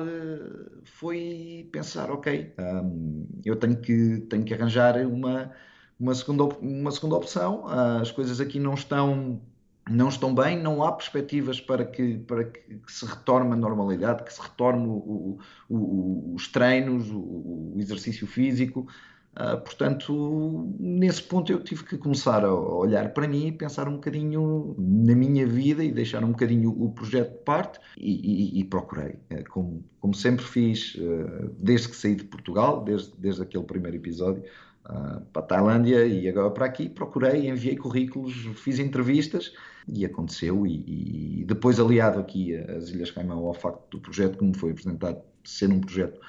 foi 0.85 1.69
pensar, 1.73 2.11
ok, 2.11 2.53
um, 2.59 3.27
eu 3.45 3.57
tenho 3.57 3.77
que, 3.81 4.19
tenho 4.29 4.45
que 4.45 4.53
arranjar 4.53 4.97
uma 5.07 5.53
uma 5.99 6.15
segunda, 6.15 6.45
uma 6.45 6.91
segunda 6.91 7.17
opção. 7.17 7.67
As 7.67 8.11
coisas 8.11 8.41
aqui 8.41 8.59
não 8.59 8.75
estão, 8.75 9.41
não 9.89 10.09
estão 10.09 10.35
bem, 10.35 10.61
não 10.61 10.83
há 10.83 10.93
perspectivas 10.93 11.61
para 11.61 11.85
que, 11.85 12.19
para 12.19 12.45
que, 12.45 12.81
se 12.89 13.07
retorne 13.07 13.53
a 13.53 13.57
normalidade, 13.57 14.25
que 14.25 14.33
se 14.33 14.41
retorne 14.41 14.87
o, 14.87 15.39
o, 15.69 15.75
o, 15.75 16.35
os 16.35 16.49
treinos, 16.49 17.11
o, 17.11 17.75
exercício 17.79 18.27
físico. 18.27 18.87
Uh, 19.35 19.61
portanto, 19.61 20.73
nesse 20.79 21.21
ponto 21.23 21.51
eu 21.51 21.63
tive 21.63 21.83
que 21.85 21.99
começar 21.99 22.45
a 22.45 22.55
olhar 22.55 23.13
para 23.13 23.27
mim 23.27 23.49
e 23.49 23.53
pensar 23.53 23.89
um 23.89 23.95
bocadinho 23.95 24.77
na 24.79 25.15
minha 25.15 25.45
vida 25.45 25.83
e 25.83 25.91
deixar 25.91 26.23
um 26.23 26.31
bocadinho 26.31 26.71
o 26.71 26.93
projeto 26.93 27.33
de 27.33 27.45
parte 27.45 27.81
e, 27.97 28.59
e, 28.59 28.61
e 28.61 28.65
procurei, 28.65 29.17
uh, 29.33 29.45
como, 29.51 29.85
como 29.99 30.15
sempre 30.15 30.45
fiz 30.45 30.95
uh, 30.95 31.51
desde 31.59 31.89
que 31.89 31.97
saí 31.97 32.15
de 32.15 32.25
Portugal, 32.25 32.85
desde, 32.85 33.13
desde 33.19 33.43
aquele 33.43 33.65
primeiro 33.65 33.97
episódio, 33.97 34.45
para 35.33 35.43
a 35.43 35.47
Tailândia 35.47 36.07
e 36.07 36.29
agora 36.29 36.51
para 36.51 36.67
aqui. 36.67 36.89
Procurei, 36.89 37.49
enviei 37.49 37.75
currículos, 37.75 38.35
fiz 38.57 38.79
entrevistas 38.79 39.55
e 39.89 40.05
aconteceu. 40.05 40.67
E, 40.67 41.41
e 41.41 41.45
depois, 41.45 41.81
aliado 41.81 42.19
aqui 42.19 42.55
às 42.55 42.91
Ilhas 42.91 43.11
Caimão, 43.11 43.47
ao 43.47 43.55
facto 43.55 43.83
do 43.91 43.99
projeto 43.99 44.39
que 44.39 44.45
me 44.45 44.55
foi 44.55 44.73
apresentado 44.73 45.23
ser 45.43 45.71
um 45.71 45.81
projeto 45.81 46.21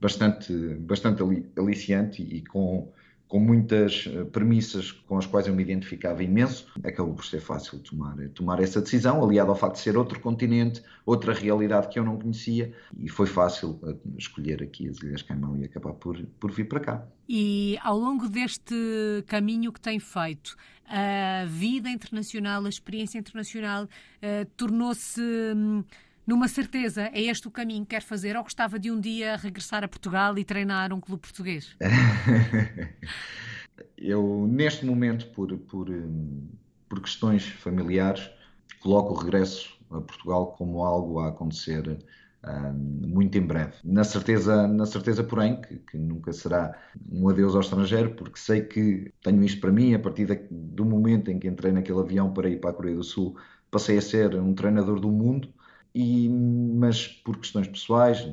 bastante, 0.00 0.52
bastante 0.52 1.22
aliciante 1.56 2.22
e 2.22 2.44
com 2.44 2.92
com 3.28 3.38
muitas 3.38 4.06
eh, 4.06 4.24
premissas 4.24 4.90
com 4.90 5.18
as 5.18 5.26
quais 5.26 5.46
eu 5.46 5.54
me 5.54 5.62
identificava 5.62 6.24
imenso, 6.24 6.66
acabou 6.82 7.14
por 7.14 7.26
ser 7.26 7.40
fácil 7.40 7.78
tomar, 7.80 8.16
tomar 8.30 8.58
essa 8.58 8.80
decisão, 8.80 9.22
aliado 9.22 9.50
ao 9.50 9.56
facto 9.56 9.74
de 9.74 9.82
ser 9.82 9.96
outro 9.98 10.18
continente, 10.18 10.82
outra 11.04 11.34
realidade 11.34 11.88
que 11.88 11.98
eu 11.98 12.04
não 12.04 12.18
conhecia, 12.18 12.72
e 12.98 13.08
foi 13.08 13.26
fácil 13.26 13.78
eh, 13.84 13.94
escolher 14.16 14.62
aqui 14.62 14.88
as 14.88 14.96
Ilhas 14.98 15.22
Caimão 15.22 15.56
e 15.58 15.64
acabar 15.64 15.92
por, 15.92 16.18
por 16.40 16.50
vir 16.50 16.64
para 16.64 16.80
cá. 16.80 17.06
E 17.28 17.78
ao 17.82 17.98
longo 17.98 18.26
deste 18.26 18.74
caminho 19.26 19.70
que 19.70 19.80
tem 19.80 20.00
feito, 20.00 20.56
a 20.86 21.44
vida 21.44 21.90
internacional, 21.90 22.64
a 22.64 22.68
experiência 22.70 23.18
internacional, 23.18 23.86
tornou-se. 24.56 25.20
Numa 26.28 26.46
certeza, 26.46 27.08
é 27.14 27.22
este 27.22 27.48
o 27.48 27.50
caminho 27.50 27.86
que 27.86 27.96
quer 27.96 28.02
fazer 28.02 28.36
ou 28.36 28.42
gostava 28.42 28.78
de 28.78 28.90
um 28.90 29.00
dia 29.00 29.34
regressar 29.36 29.82
a 29.82 29.88
Portugal 29.88 30.36
e 30.36 30.44
treinar 30.44 30.92
um 30.92 31.00
clube 31.00 31.22
português? 31.22 31.74
Eu, 33.96 34.46
neste 34.46 34.84
momento, 34.84 35.26
por, 35.28 35.56
por, 35.56 35.88
por 36.86 37.00
questões 37.00 37.48
familiares, 37.48 38.28
coloco 38.80 39.14
o 39.14 39.16
regresso 39.16 39.74
a 39.90 40.02
Portugal 40.02 40.48
como 40.48 40.84
algo 40.84 41.18
a 41.18 41.28
acontecer 41.28 41.98
um, 42.46 43.08
muito 43.08 43.38
em 43.38 43.46
breve. 43.46 43.72
Na 43.82 44.04
certeza, 44.04 44.68
na 44.68 44.84
certeza 44.84 45.24
porém, 45.24 45.58
que, 45.62 45.76
que, 45.76 45.96
nunca 45.96 46.30
será 46.34 46.78
um 47.10 47.26
adeus 47.30 47.54
ao 47.54 47.62
estrangeiro, 47.62 48.10
porque 48.10 48.38
sei 48.38 48.60
que 48.60 49.10
tenho 49.22 49.42
isto 49.42 49.62
para 49.62 49.72
mim, 49.72 49.94
a 49.94 49.98
partir 49.98 50.26
de, 50.26 50.38
do 50.50 50.84
momento 50.84 51.30
em 51.30 51.38
que 51.38 51.48
entrei 51.48 51.72
naquele 51.72 52.00
avião 52.00 52.34
para 52.34 52.50
ir 52.50 52.60
para 52.60 52.68
a 52.68 52.74
Coreia 52.74 52.96
do 52.96 53.02
Sul, 53.02 53.34
passei 53.70 53.96
a 53.96 54.02
ser 54.02 54.34
um 54.34 54.52
treinador 54.52 55.00
do 55.00 55.10
mundo 55.10 55.48
e, 55.98 56.28
mas 56.28 57.08
por 57.08 57.36
questões 57.38 57.66
pessoais, 57.66 58.24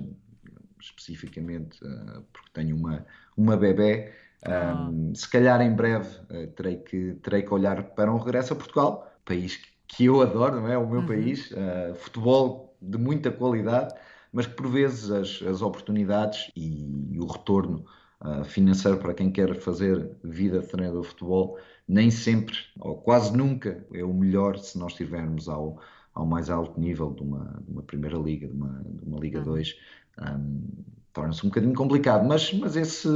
especificamente 0.80 1.84
uh, 1.84 2.22
porque 2.32 2.50
tenho 2.54 2.76
uma, 2.76 3.04
uma 3.36 3.58
bebê, 3.58 4.14
um, 4.46 5.10
oh. 5.10 5.16
se 5.16 5.28
calhar 5.28 5.60
em 5.62 5.74
breve 5.74 6.16
uh, 6.30 6.46
terei, 6.56 6.78
que, 6.78 7.14
terei 7.24 7.42
que 7.42 7.52
olhar 7.52 7.82
para 7.82 8.14
um 8.14 8.20
regresso 8.20 8.54
a 8.54 8.56
Portugal, 8.56 9.12
país 9.26 9.60
que 9.88 10.06
eu 10.06 10.22
adoro, 10.22 10.62
não 10.62 10.68
é? 10.68 10.78
O 10.78 10.88
meu 10.88 11.00
uhum. 11.00 11.08
país, 11.08 11.50
uh, 11.52 11.96
futebol 11.96 12.78
de 12.80 13.00
muita 13.00 13.32
qualidade, 13.32 13.96
mas 14.32 14.46
que 14.46 14.54
por 14.54 14.68
vezes 14.68 15.10
as, 15.10 15.42
as 15.42 15.64
oportunidades 15.64 16.52
e, 16.56 17.14
e 17.14 17.20
o 17.20 17.26
retorno 17.26 17.84
financeiro 18.46 18.98
para 18.98 19.14
quem 19.14 19.30
quer 19.30 19.54
fazer 19.56 20.10
vida 20.24 20.60
de 20.60 20.68
treinador 20.68 21.02
de 21.02 21.10
futebol 21.10 21.60
nem 21.88 22.10
sempre, 22.10 22.56
ou 22.80 22.96
quase 22.96 23.36
nunca, 23.36 23.86
é 23.94 24.04
o 24.04 24.14
melhor 24.14 24.58
se 24.58 24.80
nós 24.80 24.94
estivermos 24.94 25.48
ao, 25.48 25.80
ao 26.16 26.26
mais 26.26 26.50
alto 26.50 26.80
nível 26.80 27.14
de 27.14 27.22
uma, 27.22 27.62
de 27.62 27.72
uma 27.72 27.84
Primeira 27.84 28.18
Liga, 28.18 28.48
de 28.48 28.54
uma, 28.54 28.82
de 28.84 29.06
uma 29.06 29.20
Liga 29.20 29.42
2, 29.42 29.76
um, 30.22 30.62
torna-se 31.14 31.46
um 31.46 31.50
bocadinho 31.50 31.74
complicado, 31.74 32.26
mas, 32.26 32.52
mas 32.54 32.76
esse 32.78 33.08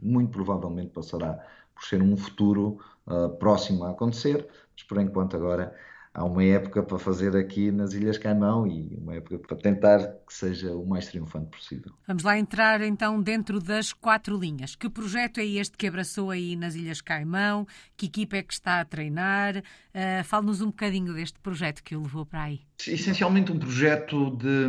muito 0.00 0.30
provavelmente 0.30 0.90
passará 0.90 1.44
por 1.74 1.84
ser 1.84 2.00
um 2.00 2.16
futuro 2.16 2.78
uh, 3.06 3.28
próximo 3.36 3.84
a 3.84 3.90
acontecer, 3.90 4.48
mas 4.72 4.82
por 4.84 5.00
enquanto 5.00 5.36
agora 5.36 5.74
há 6.14 6.24
uma 6.24 6.44
época 6.44 6.80
para 6.82 6.96
fazer 6.96 7.36
aqui 7.36 7.72
nas 7.72 7.92
Ilhas 7.92 8.16
Caimão 8.16 8.66
e 8.66 8.96
uma 8.96 9.16
época 9.16 9.36
para 9.36 9.56
tentar 9.56 9.98
que 10.24 10.32
seja 10.32 10.72
o 10.72 10.86
mais 10.86 11.08
triunfante 11.08 11.50
possível. 11.50 11.92
Vamos 12.06 12.22
lá 12.22 12.38
entrar 12.38 12.80
então 12.82 13.20
dentro 13.20 13.60
das 13.60 13.92
quatro 13.92 14.38
linhas. 14.38 14.76
Que 14.76 14.88
projeto 14.88 15.38
é 15.38 15.44
este 15.44 15.76
que 15.76 15.88
abraçou 15.88 16.30
aí 16.30 16.54
nas 16.54 16.76
Ilhas 16.76 17.00
Caimão? 17.00 17.66
Que 17.96 18.06
equipa 18.06 18.36
é 18.36 18.42
que 18.42 18.54
está 18.54 18.80
a 18.80 18.84
treinar? 18.84 19.56
Uh, 19.58 20.22
Fale-nos 20.24 20.60
um 20.60 20.66
bocadinho 20.66 21.12
deste 21.12 21.38
projeto 21.40 21.82
que 21.82 21.96
o 21.96 22.02
levou 22.02 22.24
para 22.24 22.44
aí. 22.44 22.60
Essencialmente 22.86 23.50
um 23.50 23.58
projeto 23.58 24.36
de, 24.36 24.68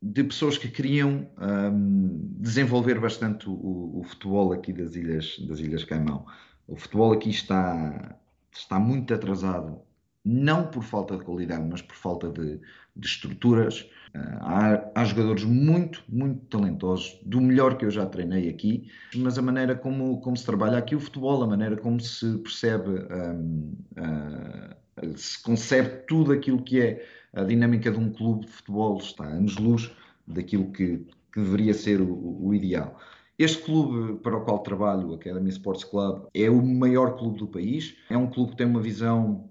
de 0.00 0.24
pessoas 0.24 0.56
que 0.56 0.68
queriam 0.68 1.28
um, 1.36 2.36
desenvolver 2.38 3.00
bastante 3.00 3.48
o, 3.48 3.98
o, 3.98 4.04
futebol 4.04 4.52
aqui 4.52 4.72
das 4.72 4.94
Ilhas, 4.94 5.36
das 5.48 5.58
Ilhas 5.58 5.82
Caimão. 5.82 6.24
O 6.68 6.76
futebol 6.76 7.12
aqui 7.12 7.30
está 7.30 8.16
está 8.52 8.78
muito 8.78 9.12
atrasado, 9.14 9.80
não 10.24 10.66
por 10.66 10.82
falta 10.82 11.16
de 11.16 11.24
qualidade, 11.24 11.66
mas 11.68 11.82
por 11.82 11.96
falta 11.96 12.30
de, 12.30 12.60
de 12.96 13.06
estruturas. 13.06 13.88
Há, 14.12 14.90
há, 14.94 15.04
jogadores 15.04 15.44
muito, 15.44 16.02
muito 16.08 16.44
talentosos, 16.46 17.18
do 17.24 17.40
melhor 17.40 17.78
que 17.78 17.84
eu 17.84 17.90
já 17.90 18.04
treinei 18.06 18.48
aqui, 18.48 18.90
mas 19.14 19.38
a 19.38 19.42
maneira 19.42 19.76
como, 19.76 20.20
como 20.20 20.36
se 20.36 20.44
trabalha 20.44 20.78
aqui 20.78 20.96
o 20.96 21.00
futebol, 21.00 21.42
a 21.42 21.46
maneira 21.46 21.76
como 21.76 22.00
se 22.00 22.38
percebe, 22.38 22.90
um, 22.90 23.72
uh, 23.96 25.16
se 25.16 25.40
concebe 25.42 26.04
tudo 26.08 26.32
aquilo 26.32 26.60
que 26.62 26.80
é 26.80 27.06
a 27.32 27.44
dinâmica 27.44 27.90
de 27.90 27.98
um 27.98 28.12
clube 28.12 28.46
de 28.46 28.52
futebol 28.52 28.98
está 28.98 29.24
anos-luz 29.24 29.90
daquilo 30.26 30.72
que, 30.72 31.06
que 31.32 31.40
deveria 31.40 31.72
ser 31.72 32.00
o, 32.00 32.46
o 32.46 32.52
ideal. 32.52 32.98
Este 33.40 33.62
clube 33.62 34.18
para 34.18 34.36
o 34.36 34.44
qual 34.44 34.58
trabalho, 34.58 35.08
o 35.08 35.14
Academy 35.14 35.48
Sports 35.48 35.84
Club, 35.84 36.26
é 36.34 36.50
o 36.50 36.60
maior 36.62 37.16
clube 37.16 37.38
do 37.38 37.46
país. 37.46 37.96
É 38.10 38.14
um 38.14 38.26
clube 38.26 38.50
que 38.50 38.58
tem 38.58 38.66
uma 38.66 38.82
visão 38.82 39.48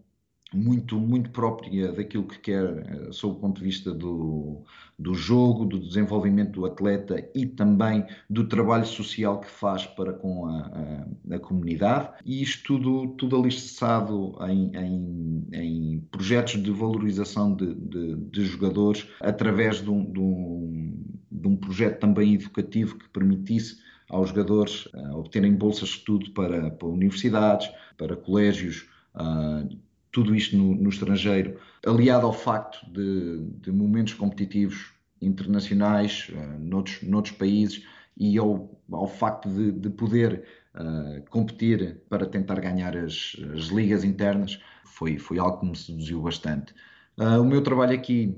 muito, 0.54 1.00
muito 1.00 1.32
própria 1.32 1.92
daquilo 1.92 2.26
que 2.26 2.38
quer, 2.38 2.66
eh, 2.66 3.12
sob 3.12 3.36
o 3.36 3.40
ponto 3.40 3.58
de 3.58 3.64
vista 3.64 3.92
do, 3.92 4.64
do 4.98 5.16
jogo, 5.16 5.66
do 5.66 5.80
desenvolvimento 5.80 6.52
do 6.52 6.66
atleta 6.68 7.28
e 7.34 7.48
também 7.48 8.06
do 8.30 8.48
trabalho 8.48 8.86
social 8.86 9.40
que 9.40 9.50
faz 9.50 9.88
para 9.88 10.14
com 10.14 10.46
a, 10.46 11.08
a, 11.32 11.36
a 11.36 11.40
comunidade. 11.40 12.10
E 12.24 12.44
isto 12.44 12.78
tudo, 12.78 13.16
tudo 13.16 13.38
alicerçado 13.38 14.36
em, 14.48 14.72
em, 14.76 15.48
em 15.52 16.00
projetos 16.12 16.62
de 16.62 16.72
valorização 16.72 17.56
de, 17.56 17.74
de, 17.74 18.16
de 18.16 18.46
jogadores 18.46 19.08
através 19.20 19.82
de 19.82 19.90
um, 19.90 20.12
de, 20.12 20.20
um, 20.20 21.19
de 21.32 21.48
um 21.48 21.56
projeto 21.56 22.00
também 22.00 22.34
educativo 22.34 22.98
que 22.98 23.10
permitisse 23.10 23.78
aos 24.10 24.30
jogadores 24.30 24.88
uh, 24.88 25.18
obterem 25.18 25.54
bolsas 25.54 25.90
de 25.90 25.96
estudo 25.96 26.32
para, 26.32 26.72
para 26.72 26.88
universidades, 26.88 27.70
para 27.98 28.16
colégios, 28.16 28.90
uh, 29.16 29.70
tudo 30.12 30.36
isto 30.36 30.58
no, 30.58 30.74
no, 30.76 30.90
estrangeiro, 30.90 31.60
aliado 31.86 32.26
ao 32.26 32.34
facto 32.34 32.84
de, 32.92 33.46
de 33.62 33.72
momentos 33.72 34.14
competitivos 34.14 34.92
internacionais 35.22 36.32
uh, 36.34 36.60
noutros, 36.60 37.02
noutros 37.04 37.36
países 37.36 37.86
e 38.18 38.38
ao, 38.38 38.70
ao 38.92 39.08
facto 39.08 39.48
de, 39.50 39.72
de 39.72 39.90
poder 39.90 40.44
uh, 40.76 41.24
competir 41.30 42.02
para 42.10 42.26
tentar 42.26 42.60
ganhar 42.60 42.98
as, 42.98 43.38
as, 43.56 43.68
ligas 43.68 44.04
internas, 44.04 44.60
foi, 44.84 45.18
foi 45.18 45.40
algo 45.40 45.60
que 45.60 45.66
me 45.68 45.76
seduziu 45.76 46.22
bastante. 46.22 46.74
Uh, 47.18 47.42
o 47.42 47.46
meu 47.46 47.62
trabalho 47.62 47.94
aqui 47.94 48.36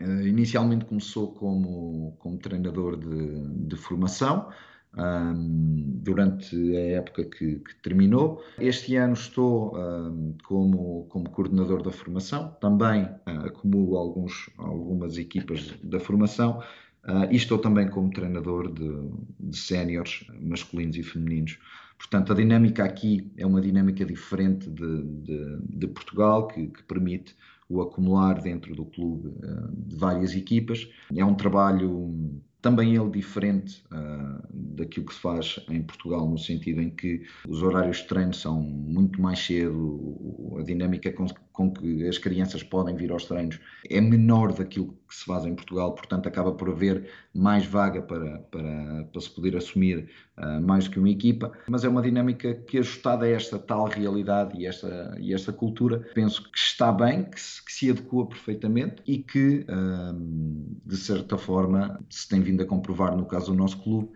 inicialmente 0.00 0.84
começou 0.84 1.32
como, 1.34 2.16
como 2.18 2.38
treinador 2.38 2.96
de, 2.96 3.66
de 3.66 3.76
formação, 3.76 4.48
um, 4.96 6.00
durante 6.02 6.56
a 6.76 6.80
época 6.96 7.24
que, 7.24 7.56
que, 7.56 7.74
terminou. 7.82 8.42
Este 8.58 8.96
ano 8.96 9.14
estou 9.14 9.76
um, 9.76 10.36
como, 10.44 11.06
como 11.08 11.30
coordenador 11.30 11.82
da 11.82 11.90
formação, 11.90 12.56
também 12.60 13.04
uh, 13.04 13.46
acumulo 13.46 13.96
alguns, 13.96 14.50
algumas 14.58 15.16
equipas 15.16 15.74
da 15.82 16.00
formação 16.00 16.60
uh, 17.04 17.30
e 17.30 17.36
estou 17.36 17.58
também 17.58 17.88
como 17.88 18.10
treinador 18.10 18.72
de, 18.72 19.10
de 19.38 19.56
séniores 19.56 20.26
masculinos 20.40 20.96
e 20.96 21.02
femininos. 21.02 21.58
Portanto, 21.96 22.32
a 22.32 22.34
dinâmica 22.34 22.82
aqui 22.82 23.30
é 23.36 23.44
uma 23.44 23.60
dinâmica 23.60 24.04
diferente 24.06 24.70
de, 24.70 25.02
de, 25.02 25.58
de 25.68 25.86
Portugal, 25.86 26.48
que, 26.48 26.68
que, 26.68 26.82
permite 26.84 27.36
o 27.70 27.80
acumular 27.80 28.42
dentro 28.42 28.74
do 28.74 28.84
clube 28.84 29.28
uh, 29.28 29.72
de 29.72 29.96
várias 29.96 30.34
equipas. 30.34 30.90
É 31.16 31.24
um 31.24 31.34
trabalho 31.34 32.42
também 32.60 32.94
ele 32.94 33.10
diferente 33.10 33.82
uh, 33.90 34.42
daquilo 34.52 35.06
que 35.06 35.14
se 35.14 35.20
faz 35.20 35.64
em 35.70 35.82
Portugal, 35.82 36.28
no 36.28 36.36
sentido 36.36 36.82
em 36.82 36.90
que 36.90 37.22
os 37.48 37.62
horários 37.62 37.98
de 37.98 38.08
treino 38.08 38.34
são 38.34 38.60
muito 38.60 39.20
mais 39.22 39.38
cedo, 39.38 40.56
a 40.58 40.62
dinâmica 40.62 41.10
com, 41.60 41.70
que 41.70 42.06
as 42.08 42.16
crianças 42.16 42.62
podem 42.62 42.96
vir 42.96 43.12
aos 43.12 43.26
treinos 43.26 43.60
é 43.88 44.00
menor 44.00 44.52
daquilo 44.52 44.96
que 45.06 45.14
se 45.14 45.24
faz 45.24 45.44
em 45.44 45.54
Portugal, 45.54 45.94
portanto 45.94 46.26
acaba 46.26 46.52
por 46.52 46.70
haver 46.70 47.10
mais 47.34 47.66
vaga 47.66 48.00
para, 48.00 48.38
para, 48.50 49.04
para 49.04 49.20
se 49.20 49.28
poder 49.28 49.56
assumir 49.56 50.08
uh, 50.38 50.60
mais 50.62 50.88
que 50.88 50.98
uma 50.98 51.10
equipa, 51.10 51.52
mas 51.68 51.84
é 51.84 51.88
uma 51.88 52.00
dinâmica 52.00 52.54
que 52.54 52.78
ajustada 52.78 53.26
a 53.26 53.28
esta 53.28 53.58
tal 53.58 53.86
realidade 53.86 54.56
e 54.58 54.66
esta, 54.66 55.14
e 55.18 55.34
esta 55.34 55.52
cultura, 55.52 55.98
penso 56.14 56.42
que 56.50 56.58
está 56.58 56.90
bem, 56.90 57.24
que 57.24 57.40
se, 57.40 57.64
que 57.64 57.72
se 57.72 57.90
adequa 57.90 58.26
perfeitamente 58.26 59.02
e 59.06 59.18
que, 59.18 59.66
uh, 59.68 60.78
de 60.86 60.96
certa 60.96 61.36
forma, 61.36 62.00
se 62.08 62.28
tem 62.28 62.40
vindo 62.40 62.62
a 62.62 62.66
comprovar 62.66 63.16
no 63.16 63.26
caso 63.26 63.52
do 63.52 63.58
nosso 63.58 63.82
clube, 63.82 64.10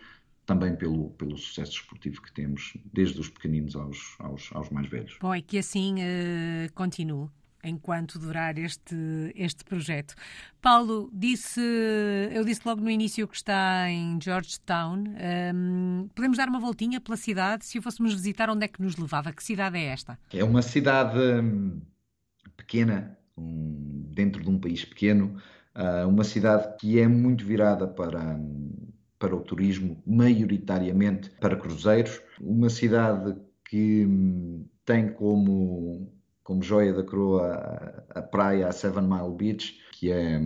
também 0.46 0.76
pelo, 0.76 1.10
pelo 1.10 1.36
sucesso 1.36 1.72
esportivo 1.72 2.20
que 2.22 2.32
temos, 2.32 2.76
desde 2.92 3.20
os 3.20 3.28
pequeninos 3.28 3.76
aos, 3.76 4.16
aos, 4.18 4.50
aos 4.52 4.70
mais 4.70 4.88
velhos. 4.88 5.16
Bom, 5.20 5.34
e 5.34 5.42
que 5.42 5.58
assim 5.58 5.96
uh, 5.96 6.72
continue 6.74 7.28
enquanto 7.64 8.18
durar 8.18 8.58
este, 8.58 8.94
este 9.34 9.64
projeto. 9.64 10.14
Paulo, 10.60 11.10
disse, 11.12 11.60
eu 12.32 12.44
disse 12.44 12.60
logo 12.64 12.80
no 12.80 12.90
início 12.90 13.26
que 13.26 13.36
está 13.36 13.90
em 13.90 14.18
Georgetown. 14.20 15.04
Um, 15.54 16.08
podemos 16.14 16.36
dar 16.36 16.48
uma 16.48 16.60
voltinha 16.60 17.00
pela 17.00 17.16
cidade? 17.16 17.64
Se 17.64 17.78
o 17.78 17.82
fôssemos 17.82 18.12
visitar, 18.12 18.50
onde 18.50 18.64
é 18.64 18.68
que 18.68 18.80
nos 18.80 18.96
levava? 18.96 19.32
Que 19.32 19.42
cidade 19.42 19.78
é 19.78 19.86
esta? 19.86 20.18
É 20.32 20.44
uma 20.44 20.62
cidade 20.62 21.18
hum, 21.18 21.80
pequena, 22.56 23.18
um, 23.36 24.10
dentro 24.12 24.42
de 24.42 24.50
um 24.50 24.58
país 24.58 24.84
pequeno, 24.84 25.36
uh, 25.74 26.08
uma 26.08 26.24
cidade 26.24 26.76
que 26.78 26.98
é 26.98 27.08
muito 27.08 27.44
virada 27.44 27.86
para, 27.86 28.38
para 29.24 29.34
o 29.34 29.40
turismo, 29.40 30.02
maioritariamente 30.06 31.30
para 31.40 31.56
cruzeiros, 31.56 32.20
uma 32.38 32.68
cidade 32.68 33.34
que 33.64 34.04
hum, 34.04 34.66
tem 34.84 35.08
como 35.08 36.12
como 36.42 36.62
joia 36.62 36.92
da 36.92 37.02
coroa 37.02 38.04
a, 38.14 38.20
praia, 38.20 38.68
a 38.68 38.72
Seven 38.72 39.04
Mile 39.04 39.34
Beach, 39.34 39.80
que 39.92 40.12
é, 40.12 40.38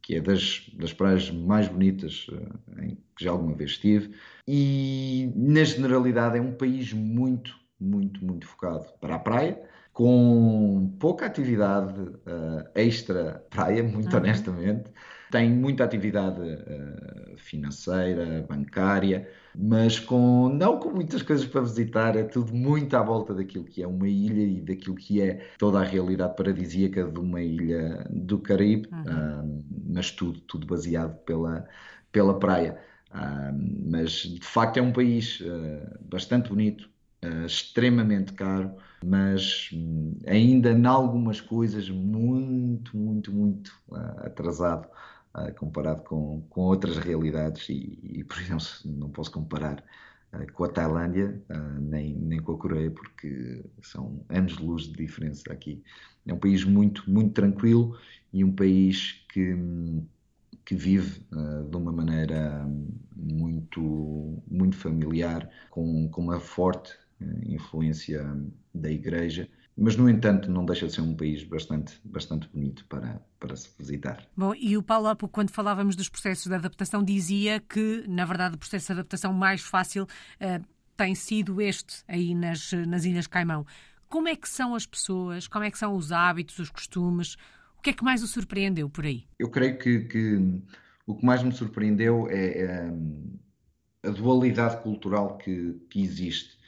que 0.00 0.14
é 0.16 0.20
das, 0.22 0.70
das 0.78 0.94
praias 0.94 1.30
mais 1.30 1.68
bonitas 1.68 2.26
eh, 2.32 2.86
em 2.86 2.94
que 3.14 3.22
já 3.22 3.32
alguma 3.32 3.54
vez 3.54 3.72
estive. 3.72 4.14
E, 4.48 5.30
na 5.36 5.62
generalidade, 5.62 6.38
é 6.38 6.40
um 6.40 6.52
país 6.52 6.94
muito, 6.94 7.54
muito, 7.78 8.24
muito 8.24 8.46
focado 8.46 8.86
para 8.98 9.16
a 9.16 9.18
praia, 9.18 9.60
com 9.92 10.96
pouca 10.98 11.26
atividade 11.26 12.00
uh, 12.00 12.66
extra 12.74 13.44
praia, 13.50 13.82
muito 13.82 14.10
uhum. 14.10 14.22
honestamente 14.22 14.90
tem 15.32 15.50
muita 15.50 15.82
atividade 15.82 16.40
uh, 16.40 17.36
financeira, 17.38 18.44
bancária, 18.46 19.26
mas 19.56 19.98
com 19.98 20.50
não 20.50 20.78
com 20.78 20.90
muitas 20.90 21.22
coisas 21.22 21.46
para 21.46 21.62
visitar, 21.62 22.14
é 22.16 22.22
tudo 22.22 22.54
muito 22.54 22.94
à 22.94 23.02
volta 23.02 23.32
daquilo 23.34 23.64
que 23.64 23.82
é 23.82 23.86
uma 23.86 24.06
ilha 24.06 24.42
e 24.42 24.60
daquilo 24.60 24.94
que 24.94 25.22
é 25.22 25.48
toda 25.58 25.80
a 25.80 25.84
realidade 25.84 26.36
paradisíaca 26.36 27.04
de 27.04 27.18
uma 27.18 27.40
ilha 27.40 28.06
do 28.10 28.38
Caribe, 28.38 28.88
uhum. 28.92 29.00
uh, 29.00 29.64
mas 29.88 30.10
tudo, 30.10 30.38
tudo 30.40 30.66
baseado 30.66 31.16
pela, 31.24 31.66
pela 32.12 32.38
praia. 32.38 32.78
Uh, 33.10 33.90
mas 33.90 34.10
de 34.10 34.44
facto 34.44 34.76
é 34.76 34.82
um 34.82 34.92
país 34.92 35.42
bastante 36.10 36.50
bonito, 36.50 36.90
extremamente 37.46 38.32
caro, 38.32 38.72
mas 39.02 39.70
hum, 39.72 40.18
ainda 40.26 40.72
em 40.72 40.86
algumas 40.86 41.40
coisas 41.40 41.88
muito, 41.88 42.96
muito, 42.96 43.32
muito 43.32 43.72
atrasado 44.18 44.88
uh, 45.34 45.54
comparado 45.54 46.02
com, 46.02 46.42
com 46.48 46.62
outras 46.62 46.96
realidades 46.98 47.68
e, 47.68 47.98
e, 48.02 48.24
por 48.24 48.38
exemplo, 48.38 48.66
não 48.84 49.10
posso 49.10 49.30
comparar 49.30 49.84
uh, 50.32 50.52
com 50.52 50.64
a 50.64 50.68
Tailândia 50.68 51.42
uh, 51.50 51.80
nem, 51.80 52.14
nem 52.14 52.40
com 52.40 52.52
a 52.52 52.58
Coreia 52.58 52.90
porque 52.90 53.64
são 53.82 54.24
anos 54.28 54.56
de 54.56 54.62
luz 54.62 54.84
de 54.84 54.92
diferença 54.92 55.52
aqui. 55.52 55.82
É 56.26 56.32
um 56.32 56.38
país 56.38 56.64
muito, 56.64 57.08
muito 57.10 57.32
tranquilo 57.32 57.98
e 58.32 58.44
um 58.44 58.52
país 58.52 59.24
que, 59.32 59.56
que 60.64 60.74
vive 60.76 61.26
de 61.68 61.76
uma 61.76 61.90
maneira 61.90 62.64
muito, 63.16 64.40
muito 64.48 64.76
familiar, 64.76 65.50
com, 65.68 66.08
com 66.08 66.22
uma 66.22 66.38
forte 66.38 66.92
influência 67.44 68.24
da 68.72 68.88
Igreja 68.88 69.48
mas 69.76 69.96
no 69.96 70.08
entanto 70.08 70.50
não 70.50 70.64
deixa 70.64 70.86
de 70.86 70.92
ser 70.92 71.00
um 71.00 71.14
país 71.14 71.42
bastante, 71.44 71.98
bastante 72.04 72.48
bonito 72.48 72.84
para, 72.86 73.20
para 73.40 73.56
se 73.56 73.70
visitar. 73.78 74.26
Bom, 74.36 74.54
e 74.54 74.76
o 74.76 74.82
Paulo, 74.82 75.08
há 75.08 75.16
pouco, 75.16 75.34
quando 75.34 75.50
falávamos 75.50 75.96
dos 75.96 76.08
processos 76.08 76.46
de 76.46 76.54
adaptação, 76.54 77.02
dizia 77.02 77.60
que, 77.60 78.04
na 78.06 78.24
verdade, 78.24 78.54
o 78.54 78.58
processo 78.58 78.86
de 78.86 78.92
adaptação 78.92 79.32
mais 79.32 79.62
fácil 79.62 80.04
uh, 80.04 80.64
tem 80.96 81.14
sido 81.14 81.60
este 81.60 82.02
aí 82.06 82.34
nas, 82.34 82.72
nas 82.86 83.04
Ilhas 83.04 83.26
Caimão. 83.26 83.66
Como 84.08 84.28
é 84.28 84.36
que 84.36 84.48
são 84.48 84.74
as 84.74 84.84
pessoas? 84.84 85.48
Como 85.48 85.64
é 85.64 85.70
que 85.70 85.78
são 85.78 85.96
os 85.96 86.12
hábitos, 86.12 86.58
os 86.58 86.70
costumes? 86.70 87.36
O 87.78 87.82
que 87.82 87.90
é 87.90 87.92
que 87.92 88.04
mais 88.04 88.22
o 88.22 88.28
surpreendeu 88.28 88.88
por 88.88 89.06
aí? 89.06 89.24
Eu 89.38 89.48
creio 89.48 89.78
que, 89.78 90.00
que 90.00 90.60
o 91.06 91.14
que 91.14 91.24
mais 91.24 91.42
me 91.42 91.50
surpreendeu 91.50 92.28
é, 92.28 92.58
é 92.58 92.92
a 94.04 94.10
dualidade 94.10 94.82
cultural 94.82 95.38
que, 95.38 95.80
que 95.88 96.02
existe. 96.02 96.58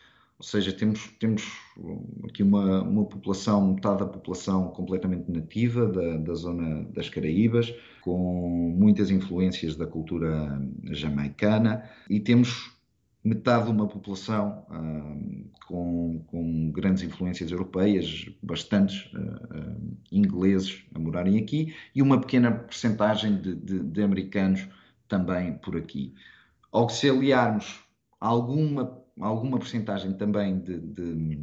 Ou 0.44 0.48
seja, 0.50 0.74
temos, 0.74 1.08
temos 1.18 1.42
aqui 2.22 2.42
uma, 2.42 2.82
uma 2.82 3.06
população, 3.06 3.72
metade 3.72 4.00
da 4.00 4.06
população 4.06 4.68
completamente 4.68 5.32
nativa 5.32 5.86
da, 5.86 6.18
da 6.18 6.34
zona 6.34 6.84
das 6.92 7.08
Caraíbas, 7.08 7.74
com 8.02 8.74
muitas 8.76 9.10
influências 9.10 9.74
da 9.74 9.86
cultura 9.86 10.60
jamaicana, 10.90 11.88
e 12.10 12.20
temos 12.20 12.70
metade 13.24 13.64
de 13.64 13.70
uma 13.70 13.88
população 13.88 14.66
uh, 14.68 15.50
com, 15.66 16.22
com, 16.26 16.70
grandes 16.72 17.02
influências 17.02 17.50
europeias, 17.50 18.28
bastantes 18.42 19.10
uh, 19.14 19.96
ingleses 20.12 20.84
a 20.94 20.98
morarem 20.98 21.38
aqui, 21.38 21.74
e 21.94 22.02
uma 22.02 22.20
pequena 22.20 22.52
percentagem 22.52 23.40
de, 23.40 23.54
de, 23.54 23.78
de 23.78 24.02
americanos 24.02 24.68
também 25.08 25.54
por 25.54 25.74
aqui. 25.74 26.14
Ao 26.70 26.90
se 26.90 27.08
aliarmos 27.08 27.82
alguma, 28.20 29.03
alguma 29.20 29.58
percentagem 29.58 30.12
também 30.14 30.58
de, 30.58 30.78
de, 30.78 31.38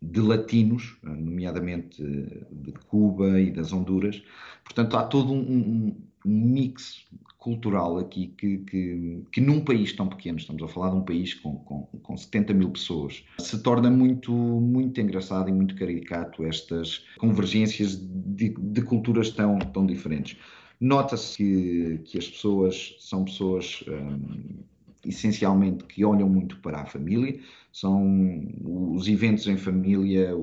de, 0.00 0.20
latinos, 0.20 0.96
nomeadamente 1.02 2.02
de 2.02 2.72
Cuba 2.88 3.40
e 3.40 3.50
das 3.50 3.72
Honduras, 3.72 4.22
portanto 4.64 4.96
há 4.96 5.04
todo 5.04 5.32
um, 5.32 5.88
um 5.88 5.96
mix 6.24 7.06
cultural 7.42 7.98
aqui 7.98 8.28
que, 8.38 8.58
que, 8.58 9.24
que, 9.32 9.40
num 9.40 9.64
país 9.64 9.92
tão 9.92 10.06
pequeno, 10.08 10.38
estamos 10.38 10.62
a 10.62 10.68
falar 10.68 10.90
de 10.90 10.96
um 10.96 11.02
país 11.02 11.34
com, 11.34 11.56
com, 11.56 11.82
com 12.00 12.16
70 12.16 12.54
mil 12.54 12.70
pessoas, 12.70 13.24
se 13.40 13.60
torna 13.60 13.90
muito, 13.90 14.32
muito 14.32 15.00
engraçado 15.00 15.48
e 15.48 15.52
muito 15.52 15.74
caricato 15.74 16.44
estas 16.44 17.04
convergências 17.18 17.96
de, 17.96 18.50
de 18.50 18.82
culturas 18.82 19.30
tão, 19.30 19.58
tão 19.58 19.84
diferentes. 19.84 20.38
Nota-se 20.80 21.36
que, 21.36 21.98
que 22.04 22.18
as 22.18 22.28
pessoas 22.28 22.96
são 23.00 23.24
pessoas 23.24 23.82
um, 23.88 24.62
essencialmente 25.04 25.84
que 25.84 26.04
olham 26.04 26.28
muito 26.28 26.58
para 26.58 26.80
a 26.80 26.86
família, 26.86 27.38
são 27.72 28.46
os 28.94 29.08
eventos 29.08 29.46
em 29.46 29.56
família, 29.56 30.36
o, 30.36 30.40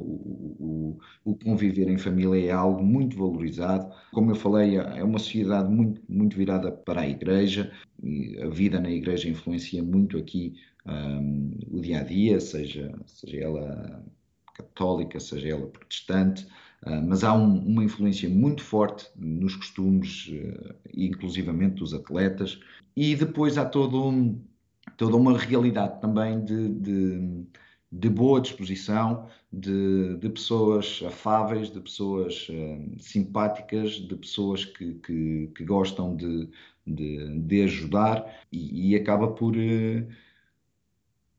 o, 0.59 0.99
o, 1.23 1.35
conviver 1.35 1.87
em 1.87 1.97
família 1.97 2.47
é 2.47 2.51
algo 2.51 2.83
muito 2.83 3.17
valorizado. 3.17 3.93
Como 4.11 4.31
eu 4.31 4.35
falei, 4.35 4.77
é 4.77 5.03
uma 5.03 5.19
sociedade 5.19 5.71
muito, 5.71 6.01
muito 6.09 6.35
virada 6.35 6.71
para 6.71 7.01
a 7.01 7.09
igreja, 7.09 7.71
a 8.41 8.47
vida 8.47 8.79
na 8.79 8.89
igreja 8.89 9.29
influencia 9.29 9.83
muito 9.83 10.17
aqui 10.17 10.55
um, 10.85 11.51
o 11.71 11.81
dia 11.81 11.99
a 11.99 12.03
dia, 12.03 12.39
seja, 12.39 12.91
seja 13.05 13.37
ela 13.37 14.03
católica, 14.55 15.19
seja 15.19 15.49
ela 15.49 15.67
protestante. 15.67 16.47
Ah, 16.81 17.01
mas 17.01 17.23
há 17.23 17.33
um, 17.33 17.59
uma 17.59 17.83
influência 17.83 18.29
muito 18.29 18.63
forte 18.63 19.09
nos 19.15 19.55
costumes, 19.55 20.27
uh, 20.29 20.75
inclusivamente 20.93 21.75
dos 21.75 21.93
atletas, 21.93 22.59
e 22.95 23.15
depois 23.15 23.57
há 23.57 23.65
todo 23.65 24.07
um, 24.07 24.39
toda 24.97 25.15
uma 25.15 25.37
realidade 25.37 25.99
também 26.01 26.43
de, 26.43 26.69
de, 26.69 27.45
de 27.91 28.09
boa 28.09 28.41
disposição, 28.41 29.27
de, 29.51 30.15
de, 30.17 30.29
pessoas 30.29 31.01
afáveis, 31.05 31.71
de 31.71 31.79
pessoas 31.79 32.47
uh, 32.49 32.99
simpáticas, 32.99 33.91
de 33.91 34.15
pessoas 34.15 34.65
que, 34.65 34.93
que, 34.95 35.51
que 35.55 35.63
gostam 35.63 36.15
de, 36.15 36.49
de, 36.85 37.63
ajudar 37.63 38.25
e, 38.51 38.91
e 38.91 38.95
acaba 38.95 39.29
por 39.29 39.55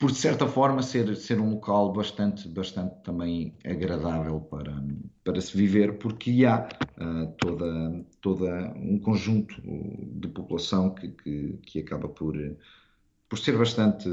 por 0.01 0.11
de 0.11 0.17
certa 0.17 0.49
forma 0.49 0.83
ser, 0.83 1.15
ser 1.15 1.39
um 1.39 1.51
local 1.51 1.93
bastante, 1.93 2.49
bastante 2.49 2.95
também 3.05 3.55
agradável 3.63 4.41
para, 4.41 4.83
para 5.23 5.39
se 5.43 5.55
viver, 5.55 5.99
porque 5.99 6.47
há 6.47 6.67
uh, 6.99 7.27
toda, 7.37 8.07
toda 8.19 8.73
um 8.77 8.99
conjunto 8.99 9.55
de 9.63 10.27
população 10.29 10.95
que, 10.95 11.09
que, 11.09 11.59
que 11.67 11.79
acaba 11.81 12.09
por, 12.09 12.35
por 13.31 13.39
ser 13.39 13.57
bastante 13.57 14.11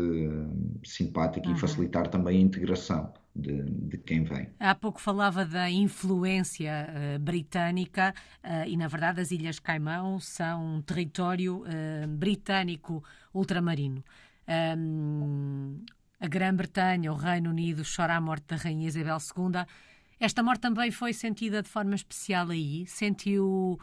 simpático 0.86 1.47
uhum. 1.47 1.56
e 1.56 1.60
facilitar 1.60 2.08
também 2.08 2.38
a 2.38 2.41
integração. 2.41 3.12
De, 3.39 3.62
de, 3.62 3.99
quem 3.99 4.23
vem. 4.23 4.47
Há 4.60 4.73
pouco 4.73 4.99
falava 4.99 5.45
da 5.45 5.69
influência 5.69 6.89
uh, 6.89 7.19
britânica 7.19 8.12
uh, 8.43 8.67
e, 8.67 8.75
na 8.75 8.88
verdade, 8.88 9.21
as 9.21 9.30
Ilhas 9.30 9.60
Caimão 9.60 10.19
são 10.19 10.77
um 10.77 10.82
território 10.82 11.58
uh, 11.58 12.08
britânico 12.08 13.03
ultramarino 13.32 14.03
um, 14.47 15.84
a 16.19 16.27
Grã-Bretanha, 16.27 17.12
o 17.12 17.15
Reino 17.15 17.49
Unido, 17.49 17.84
chora 17.84 18.15
a 18.15 18.21
morte 18.21 18.45
da 18.47 18.56
Rainha 18.56 18.88
Isabel 18.88 19.17
II. 19.17 19.65
Esta 20.19 20.41
morte 20.41 20.62
também 20.62 20.89
foi 20.89 21.13
sentida 21.13 21.62
de 21.62 21.69
forma 21.69 21.93
especial 21.93 22.49
aí? 22.49 22.86
Sentiu 22.88 23.80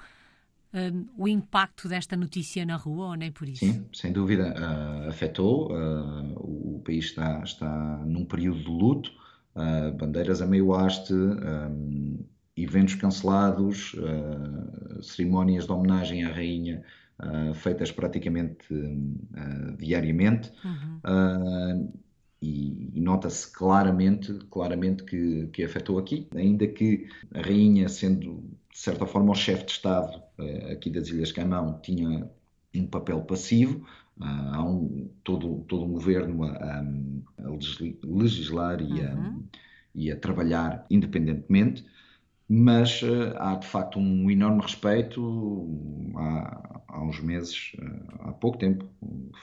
um, 0.74 1.06
o 1.16 1.28
impacto 1.28 1.88
desta 1.88 2.16
notícia 2.16 2.66
na 2.66 2.76
rua 2.76 3.08
ou 3.08 3.14
nem 3.14 3.30
por 3.32 3.48
isso? 3.48 3.64
Sim, 3.64 3.86
sem 3.92 4.12
dúvida 4.12 4.52
uh, 4.52 5.08
afetou. 5.08 5.72
Uh, 5.72 6.76
o, 6.76 6.82
país 6.84 7.06
está, 7.06 7.42
está 7.42 8.02
num 8.04 8.26
período 8.26 8.60
de 8.60 8.68
luto, 8.68 9.10
uh, 9.54 9.96
bandeiras 9.96 10.42
a 10.42 10.46
meio 10.46 10.74
haste, 10.74 11.14
um, 11.14 12.18
eventos 12.56 12.94
cancelados, 12.94 13.96
cerimónias 15.02 15.64
de 15.66 15.72
homenagem 15.72 16.24
à 16.24 16.32
Rainha 16.32 16.84
uh, 17.18 17.54
feitas 17.54 17.90
praticamente 17.92 18.72
uh, 18.72 19.76
diariamente. 19.78 20.50
Uhum. 20.64 21.00
Uh, 21.04 21.92
e, 22.40 22.90
e 22.94 23.00
nota-se 23.00 23.50
claramente, 23.50 24.32
claramente 24.50 25.04
que, 25.04 25.48
que 25.52 25.64
afetou 25.64 25.98
aqui, 25.98 26.28
ainda 26.34 26.66
que 26.66 27.06
a 27.32 27.40
rainha, 27.40 27.88
sendo 27.88 28.44
de 28.74 28.80
certa 28.80 29.06
forma 29.06 29.30
o 29.30 29.34
chefe 29.36 29.66
de 29.66 29.72
Estado 29.72 30.20
aqui 30.70 30.90
das 30.90 31.08
Ilhas 31.08 31.30
Caimão, 31.30 31.78
tinha 31.80 32.28
um 32.74 32.86
papel 32.86 33.22
passivo, 33.22 33.86
há 34.20 34.62
um, 34.62 35.08
todo, 35.22 35.64
todo 35.68 35.84
um 35.84 35.92
governo 35.92 36.42
a, 36.42 36.80
a 36.80 37.50
legislar 38.04 38.82
e, 38.82 39.00
uhum. 39.00 39.00
a, 39.00 39.58
e 39.94 40.10
a 40.10 40.16
trabalhar 40.16 40.84
independentemente 40.90 41.84
mas 42.48 43.02
uh, 43.02 43.34
há 43.36 43.54
de 43.54 43.66
facto 43.66 43.98
um 43.98 44.30
enorme 44.30 44.60
respeito. 44.60 45.66
Há, 46.14 46.82
há 46.88 47.02
uns 47.02 47.20
meses, 47.20 47.72
uh, 47.78 48.28
há 48.28 48.32
pouco 48.32 48.58
tempo, 48.58 48.84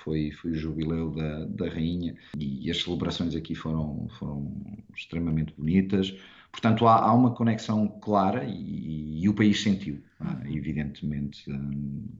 foi, 0.03 0.31
foi 0.31 0.51
o 0.51 0.55
jubileu 0.55 1.09
da, 1.11 1.45
da 1.45 1.69
Rainha 1.69 2.15
e, 2.37 2.67
e 2.67 2.71
as 2.71 2.81
celebrações 2.81 3.35
aqui 3.35 3.55
foram, 3.55 4.07
foram 4.19 4.55
extremamente 4.95 5.53
bonitas. 5.57 6.15
Portanto, 6.51 6.85
há, 6.85 6.97
há 6.97 7.13
uma 7.13 7.31
conexão 7.31 7.87
clara 7.87 8.43
e, 8.43 9.23
e, 9.23 9.29
o 9.29 9.33
país 9.33 9.61
sentiu, 9.61 10.03
uh, 10.19 10.47
evidentemente, 10.47 11.45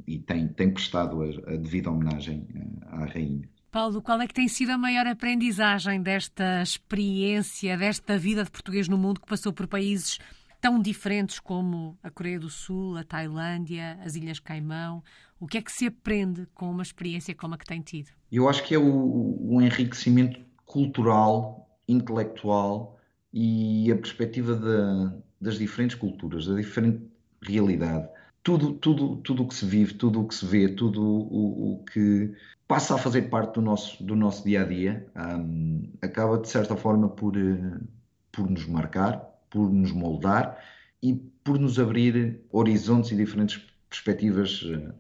e 0.08 0.20
tem, 0.20 0.48
tem 0.48 0.72
prestado 0.72 1.22
a, 1.22 1.54
a 1.54 1.56
devida 1.58 1.92
homenagem 1.92 2.48
à 2.88 3.06
Rainha. 3.06 3.50
Paulo, 3.72 4.02
qual 4.02 4.20
é 4.22 4.28
que 4.28 4.34
tem 4.34 4.50
sido 4.50 4.72
a 4.72 4.78
maior 4.78 5.08
aprendizagem 5.08 6.02
desta 6.02 6.62
experiência, 6.62 7.78
desta 7.78 8.18
vida 8.18 8.44
de 8.44 8.52
português 8.52 8.88
no 8.90 8.98
mundo 8.98 9.22
que 9.22 9.28
passou 9.28 9.54
por 9.54 9.66
países 9.66 10.20
tão 10.60 10.80
diferentes 10.80 11.40
como 11.40 11.98
a 12.04 12.10
Coreia 12.10 12.40
do 12.40 12.50
Sul, 12.50 12.98
a 12.98 13.04
Tailândia, 13.04 13.98
as 14.04 14.16
Ilhas 14.16 14.40
Caimão? 14.40 15.02
O 15.40 15.48
que 15.48 15.58
é 15.58 15.62
que 15.62 15.72
se 15.72 15.88
aprende 15.88 16.48
com 16.54 16.70
uma 16.70 16.84
experiência 16.84 17.34
como 17.34 17.56
a 17.56 17.58
que 17.58 17.66
tem 17.66 17.82
tido? 17.82 18.10
Eu 18.32 18.48
acho 18.50 18.64
que 18.64 18.76
é 18.76 18.78
o, 18.78 19.38
o 19.42 19.62
enriquecimento 19.62 20.40
cultural, 20.66 21.68
intelectual 21.88 23.00
e 23.34 23.92
a 23.92 23.96
perspectiva 23.96 24.56
de, 24.56 25.22
das 25.40 25.58
diferentes 25.58 25.96
culturas, 25.96 26.46
da 26.46 26.56
diferente 26.56 27.02
realidade. 27.42 28.08
Tudo, 28.44 28.74
tudo, 28.74 29.18
tudo 29.18 29.44
o 29.44 29.48
que 29.48 29.54
se 29.54 29.66
vive, 29.66 29.94
tudo 29.94 30.22
o 30.22 30.28
que 30.28 30.34
se 30.34 30.46
vê, 30.46 30.68
tudo 30.68 31.04
o, 31.04 31.74
o 31.74 31.84
que 31.86 32.34
passa 32.68 32.96
a 32.96 32.98
fazer 32.98 33.24
parte 33.24 33.56
do 33.56 33.62
nosso, 33.62 34.04
do 34.04 34.16
nosso 34.16 34.44
dia 34.44 34.62
a 34.64 34.66
dia, 34.66 35.06
um, 35.16 35.84
acaba 36.02 36.38
de 36.38 36.48
certa 36.48 36.76
forma 36.76 37.10
por, 37.10 37.38
eh, 37.38 37.80
por 38.32 38.50
nos 38.50 38.66
marcar, 38.66 39.20
por 39.50 39.72
nos 39.72 39.92
moldar 39.92 40.58
e 41.04 41.14
por 41.44 41.60
nos 41.60 41.78
abrir 41.78 42.42
horizontes 42.50 43.12
e 43.12 43.16
diferentes 43.16 43.62
perspectivas 43.90 44.64
eh, 44.66 44.94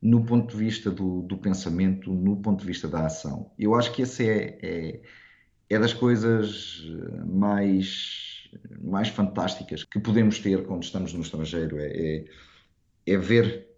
no 0.00 0.24
ponto 0.24 0.56
de 0.56 0.64
vista 0.64 0.90
do, 0.90 1.22
do 1.22 1.36
pensamento, 1.36 2.10
no 2.10 2.36
ponto 2.36 2.60
de 2.60 2.66
vista 2.66 2.88
da 2.88 3.06
ação. 3.06 3.50
Eu 3.58 3.74
acho 3.74 3.92
que 3.92 4.02
essa 4.02 4.22
é, 4.22 4.58
é, 4.62 5.02
é 5.70 5.78
das 5.78 5.94
coisas 5.94 6.82
eh, 6.84 7.24
mais, 7.24 8.50
mais 8.82 9.08
fantásticas 9.08 9.84
que 9.84 10.00
podemos 10.00 10.40
ter 10.40 10.66
quando 10.66 10.82
estamos 10.82 11.14
no 11.14 11.22
estrangeiro, 11.22 11.78
é, 11.78 11.86
é, 11.86 12.24
é 13.06 13.16
ver 13.16 13.68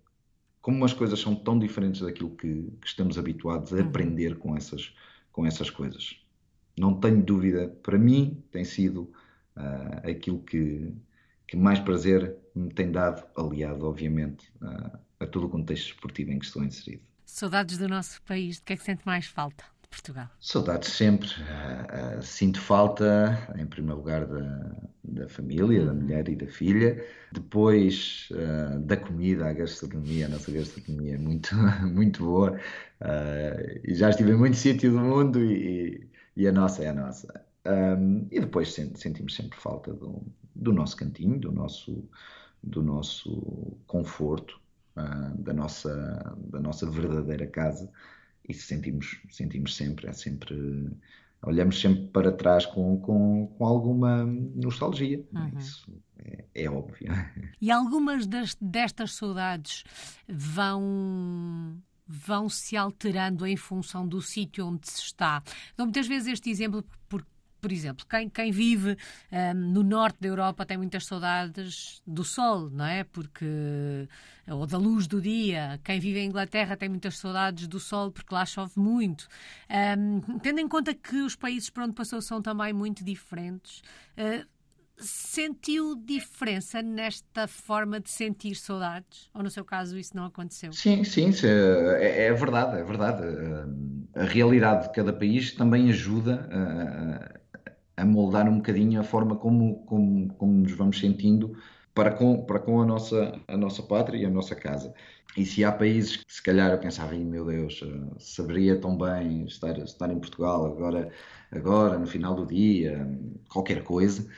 como 0.63 0.85
as 0.85 0.95
coisas 0.95 1.21
são 1.21 1.35
tão 1.35 1.59
diferentes 1.59 2.01
daquilo 2.01 2.31
que, 2.31 2.73
que 2.81 2.87
estamos 2.87 3.19
habituados 3.19 3.73
a 3.73 3.77
uhum. 3.77 3.83
aprender 3.83 4.39
com 4.39 4.57
essas, 4.57 4.95
com 5.31 5.45
essas 5.45 5.69
coisas. 5.69 6.17
Não 6.79 6.99
tenho 6.99 7.23
dúvida, 7.23 7.69
para 7.83 7.99
mim 7.99 8.43
tem 8.51 8.65
sido 8.65 9.13
uh, 9.57 10.11
aquilo 10.11 10.39
que, 10.41 10.95
que 11.47 11.57
mais 11.57 11.79
prazer 11.79 12.35
me 12.55 12.73
tem 12.73 12.91
dado, 12.91 13.23
aliado, 13.37 13.87
obviamente, 13.87 14.51
uh, 14.63 14.99
a 15.21 15.27
todo 15.27 15.47
o 15.47 15.51
contexto 15.51 15.89
esportivo 15.89 16.31
em 16.31 16.39
que 16.39 16.47
estou 16.47 16.65
inserido. 16.65 17.03
Saudades 17.27 17.77
do 17.77 17.89
nosso 17.89 18.23
país, 18.23 18.57
de 18.57 18.63
que 18.63 18.73
é 18.73 18.77
que 18.77 18.85
sente 18.85 19.05
mais 19.05 19.27
falta? 19.27 19.65
Portugal? 19.93 20.29
Saudades 20.41 20.89
sempre. 20.89 21.29
Uh, 21.29 22.19
uh, 22.19 22.23
sinto 22.23 22.59
falta, 22.59 23.47
em 23.57 23.67
primeiro 23.67 23.99
lugar, 23.99 24.27
da, 24.27 24.73
da 25.05 25.29
família, 25.29 25.85
da 25.85 25.93
mulher 25.93 26.29
e 26.29 26.35
da 26.35 26.47
filha. 26.47 27.05
Depois 27.31 28.29
uh, 28.33 28.81
da 28.81 28.97
comida, 28.97 29.49
a 29.49 29.53
gastronomia. 29.53 30.27
A 30.27 30.29
nossa 30.31 30.51
gastronomia 30.51 31.15
é 31.15 31.19
muito, 31.19 31.55
muito 31.87 32.25
boa. 32.25 32.59
e 33.85 33.95
já 33.95 34.09
estive 34.09 34.33
em 34.33 34.37
muito 34.37 34.57
sítio 34.57 34.91
do 34.91 34.99
mundo 34.99 35.39
e, 35.45 36.09
e, 36.37 36.49
a 36.49 36.53
nossa 36.53 36.83
é 36.83 36.89
a 36.89 36.95
nossa. 36.95 37.45
Um, 37.65 38.27
e 38.31 38.41
depois 38.41 38.73
sentimos 38.73 39.35
sempre 39.35 39.57
falta 39.59 39.93
do, 39.93 40.23
do 40.55 40.73
nosso 40.73 40.97
cantinho, 40.97 41.39
do 41.39 41.53
nosso, 41.53 42.09
do 42.63 42.83
nosso 42.83 43.77
conforto, 43.87 44.59
uh, 44.97 45.37
da, 45.37 45.53
nossa, 45.53 46.37
da 46.51 46.59
nossa 46.59 46.91
verdadeira 46.91 47.47
casa. 47.47 47.91
E 48.49 48.55
sentimos, 48.55 49.21
sentimos 49.31 49.77
sempre, 49.77 50.09
é 50.09 50.13
sempre. 50.13 50.91
Olhamos 51.45 51.81
sempre 51.81 52.07
para 52.09 52.31
trás 52.31 52.67
com, 52.67 53.01
com, 53.01 53.49
com 53.59 53.67
alguma 53.67 54.25
nostalgia. 54.25 55.25
Uhum. 55.33 55.59
Isso 55.59 55.93
é, 56.19 56.45
é, 56.55 56.71
óbvio. 56.71 57.09
E 57.61 57.71
algumas 57.71 58.27
das, 58.27 58.57
destas 58.61 59.13
saudades 59.15 59.85
vão 60.29 61.83
vão 62.07 62.49
se 62.49 62.77
alterando 62.77 63.47
em 63.47 63.57
função 63.57 64.07
do 64.07 64.21
sítio 64.21 64.67
onde 64.67 64.91
se 64.91 65.01
está. 65.01 65.43
Dou 65.77 65.87
muitas 65.87 66.07
vezes 66.07 66.35
este 66.35 66.51
exemplo 66.51 66.85
porque 67.09 67.32
por 67.63 67.71
exemplo, 67.71 68.05
quem, 68.11 68.29
quem 68.29 68.51
vive 68.51 68.99
um, 69.31 69.55
no 69.55 69.85
norte 69.85 70.19
da 70.21 70.27
Europa 70.27 70.67
tem 70.67 70.77
muitas 70.77 71.07
saudades 71.07 72.03
do 72.05 72.25
sol, 72.25 72.69
não 72.69 72.85
é? 72.85 73.05
Porque 73.05 73.47
ou 74.49 74.67
da 74.67 74.77
luz 74.77 75.07
do 75.07 75.21
dia. 75.21 75.81
Quem 75.85 76.01
vive 76.01 76.19
em 76.19 76.27
Inglaterra 76.27 76.77
tem 76.77 76.89
muitas 76.89 77.17
saudades 77.17 77.69
do 77.69 77.79
sol 77.79 78.11
porque 78.11 78.35
lá 78.35 78.45
chove 78.45 78.73
muito. 78.77 79.29
Um, 79.97 80.41
tendo 80.41 80.59
em 80.59 80.67
conta 80.67 80.93
que 80.93 81.17
os 81.19 81.37
países 81.37 81.71
por 81.71 81.85
onde 81.85 81.93
passou 81.93 82.21
são 82.21 82.43
também 82.43 82.73
muito 82.73 83.05
diferentes, 83.05 83.81
uh, 84.19 84.45
sentiu 84.97 85.95
diferença 85.95 86.83
nesta 86.83 87.47
forma 87.47 88.01
de 88.01 88.11
sentir 88.11 88.57
saudades? 88.57 89.31
Ou 89.33 89.45
no 89.45 89.51
seu 89.51 89.65
caso 89.65 89.97
isso 89.97 90.17
não 90.17 90.25
aconteceu? 90.25 90.73
Sim, 90.73 91.05
sim, 91.05 91.31
é, 91.45 92.27
é 92.27 92.33
verdade, 92.33 92.81
é 92.81 92.83
verdade. 92.83 93.23
A 94.17 94.25
realidade 94.25 94.89
de 94.89 94.93
cada 94.93 95.13
país 95.13 95.53
também 95.53 95.89
ajuda 95.91 97.41
a, 97.97 98.05
moldar 98.05 98.49
um 98.49 98.57
bocadinho 98.57 99.01
a 99.01 99.05
forma 99.05 99.37
como, 99.37 99.85
como, 99.87 100.33
como 100.35 100.53
nos 100.53 100.73
vamos 100.73 100.99
sentindo 100.99 101.57
para 101.95 102.11
com, 102.13 102.45
para 102.45 102.59
com 102.59 102.81
a, 102.81 102.87
nossa, 102.87 103.41
a 103.47 103.57
nossa 103.57 103.83
pátria 103.83 104.19
e 104.19 104.25
a 104.25 104.31
nossa 104.31 104.55
casa. 104.55 104.95
E 105.37 105.47
se 105.47 105.65
há 105.65 105.73
países 105.73 106.17
que 106.17 106.33
se 106.33 106.43
calhar 106.43 106.71
eu 106.71 106.79
pensava, 106.79 107.15
meu 107.15 107.45
Deus, 107.47 107.83
saberia 108.19 108.79
tão 108.79 108.97
bem 108.97 109.45
estar, 109.45 109.79
estar 109.79 110.11
em 110.11 110.19
Portugal 110.19 110.67
agora, 110.67 111.11
agora, 111.51 111.99
no 111.99 112.07
final 112.07 112.35
do 112.35 112.47
dia, 112.47 113.07
qualquer 113.49 113.83
coisa 113.83 114.29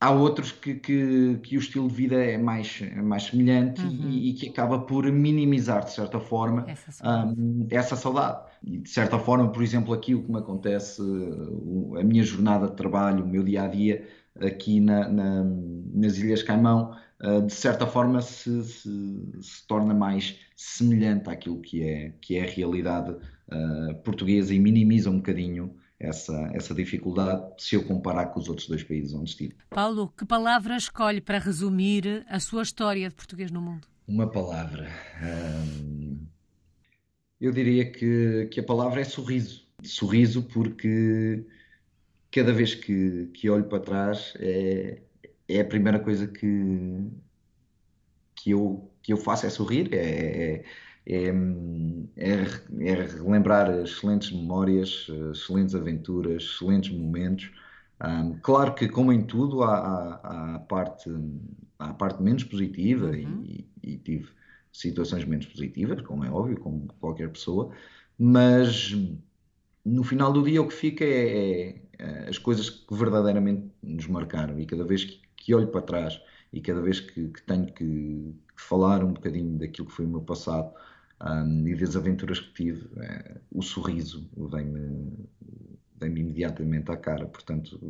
há 0.00 0.10
outros 0.10 0.52
que, 0.52 0.74
que, 0.74 1.38
que, 1.42 1.56
o 1.56 1.60
estilo 1.60 1.88
de 1.88 1.94
vida 1.94 2.16
é 2.16 2.36
mais, 2.36 2.82
é 2.82 3.00
mais 3.00 3.24
semelhante 3.24 3.80
uhum. 3.82 4.10
e, 4.10 4.30
e, 4.30 4.32
que 4.34 4.48
acaba 4.48 4.80
por 4.80 5.10
minimizar, 5.10 5.84
de 5.84 5.92
certa 5.92 6.20
forma, 6.20 6.64
essa 6.68 6.92
saudade. 6.92 7.40
Um, 7.40 7.66
essa 7.70 7.96
saudade. 7.96 8.40
E, 8.62 8.78
de 8.78 8.90
certa 8.90 9.18
forma, 9.18 9.50
por 9.50 9.62
exemplo, 9.62 9.94
aqui 9.94 10.14
o 10.14 10.22
que 10.22 10.30
me 10.30 10.38
acontece, 10.38 11.02
a 11.98 12.04
minha 12.04 12.22
jornada 12.22 12.68
de 12.68 12.76
trabalho, 12.76 13.24
o 13.24 13.28
meu 13.28 13.42
dia 13.42 13.62
a 13.62 13.68
dia 13.68 14.06
aqui 14.40 14.80
na, 14.80 15.08
na, 15.08 15.44
nas 15.94 16.18
Ilhas 16.18 16.42
Caimão, 16.42 16.94
uh, 17.22 17.42
de 17.42 17.52
certa 17.52 17.86
forma 17.86 18.20
se, 18.20 18.62
se, 18.64 18.88
se, 19.40 19.66
torna 19.66 19.94
mais 19.94 20.38
semelhante 20.54 21.30
àquilo 21.30 21.60
que 21.60 21.82
é, 21.82 22.12
que 22.20 22.36
é 22.36 22.44
a 22.44 22.50
realidade 22.50 23.12
uh, 23.12 23.94
portuguesa 24.04 24.54
e 24.54 24.58
minimiza 24.58 25.10
um 25.10 25.16
bocadinho 25.16 25.74
essa, 25.98 26.50
essa 26.54 26.74
dificuldade 26.74 27.54
se 27.58 27.74
eu 27.74 27.84
comparar 27.84 28.26
com 28.26 28.40
os 28.40 28.48
outros 28.48 28.68
dois 28.68 28.82
países 28.82 29.14
onde 29.14 29.30
estive. 29.30 29.56
Paulo, 29.70 30.12
que 30.16 30.24
palavra 30.24 30.76
escolhe 30.76 31.20
para 31.20 31.38
resumir 31.38 32.24
a 32.28 32.38
sua 32.38 32.62
história 32.62 33.08
de 33.08 33.14
português 33.14 33.50
no 33.50 33.60
mundo? 33.60 33.86
Uma 34.06 34.30
palavra. 34.30 34.88
Hum, 35.22 36.18
eu 37.40 37.50
diria 37.50 37.90
que, 37.90 38.48
que 38.50 38.60
a 38.60 38.62
palavra 38.62 39.00
é 39.00 39.04
sorriso. 39.04 39.66
Sorriso 39.82 40.42
porque 40.42 41.44
cada 42.30 42.52
vez 42.52 42.74
que, 42.74 43.30
que 43.34 43.48
olho 43.48 43.64
para 43.64 43.80
trás 43.80 44.34
é, 44.38 45.02
é 45.48 45.60
a 45.60 45.64
primeira 45.64 45.98
coisa 45.98 46.26
que, 46.26 47.10
que, 48.34 48.50
eu, 48.50 48.90
que 49.02 49.12
eu 49.12 49.16
faço 49.16 49.46
é 49.46 49.50
sorrir. 49.50 49.92
É, 49.92 49.98
é 49.98 50.64
é, 51.06 51.28
é, 52.16 52.32
é 52.80 52.94
relembrar 52.94 53.70
excelentes 53.80 54.32
memórias, 54.32 55.06
excelentes 55.32 55.74
aventuras, 55.74 56.42
excelentes 56.42 56.90
momentos. 56.90 57.50
Um, 58.04 58.38
claro 58.40 58.74
que, 58.74 58.88
como 58.88 59.12
em 59.12 59.22
tudo, 59.22 59.62
há, 59.62 59.76
há, 59.78 60.20
há, 60.22 60.54
a, 60.56 60.58
parte, 60.58 61.10
há 61.78 61.90
a 61.90 61.94
parte 61.94 62.22
menos 62.22 62.44
positiva 62.44 63.06
uhum. 63.06 63.42
e, 63.44 63.66
e, 63.82 63.96
tive 63.98 64.28
situações 64.72 65.24
menos 65.24 65.46
positivas, 65.46 66.02
como 66.02 66.24
é 66.24 66.30
óbvio, 66.30 66.60
como 66.60 66.88
qualquer 67.00 67.30
pessoa, 67.30 67.70
mas 68.18 68.94
no 69.84 70.02
final 70.04 70.32
do 70.32 70.42
dia 70.42 70.60
o 70.60 70.68
que 70.68 70.74
fica 70.74 71.04
é, 71.04 71.68
é, 71.68 71.82
é 71.98 72.28
as 72.28 72.36
coisas 72.36 72.68
que 72.68 72.94
verdadeiramente 72.94 73.70
nos 73.82 74.06
marcaram 74.08 74.58
e 74.58 74.66
cada 74.66 74.84
vez 74.84 75.04
que, 75.04 75.20
que 75.36 75.54
olho 75.54 75.68
para 75.68 75.80
trás 75.80 76.20
e 76.52 76.60
cada 76.60 76.82
vez 76.82 77.00
que, 77.00 77.28
que 77.28 77.42
tenho 77.42 77.66
que, 77.66 78.34
que 78.54 78.62
falar 78.62 79.02
um 79.02 79.12
bocadinho 79.12 79.58
daquilo 79.58 79.86
que 79.86 79.94
foi 79.94 80.04
o 80.04 80.08
meu 80.08 80.20
passado, 80.20 80.74
um, 81.20 81.66
e 81.66 81.74
das 81.74 81.96
aventuras 81.96 82.40
que 82.40 82.52
tive, 82.52 82.88
é, 83.00 83.40
o 83.50 83.62
sorriso 83.62 84.28
vem-me 84.36 85.26
vem 85.98 86.10
imediatamente 86.10 86.90
à 86.90 86.96
cara. 86.96 87.26
Portanto, 87.26 87.80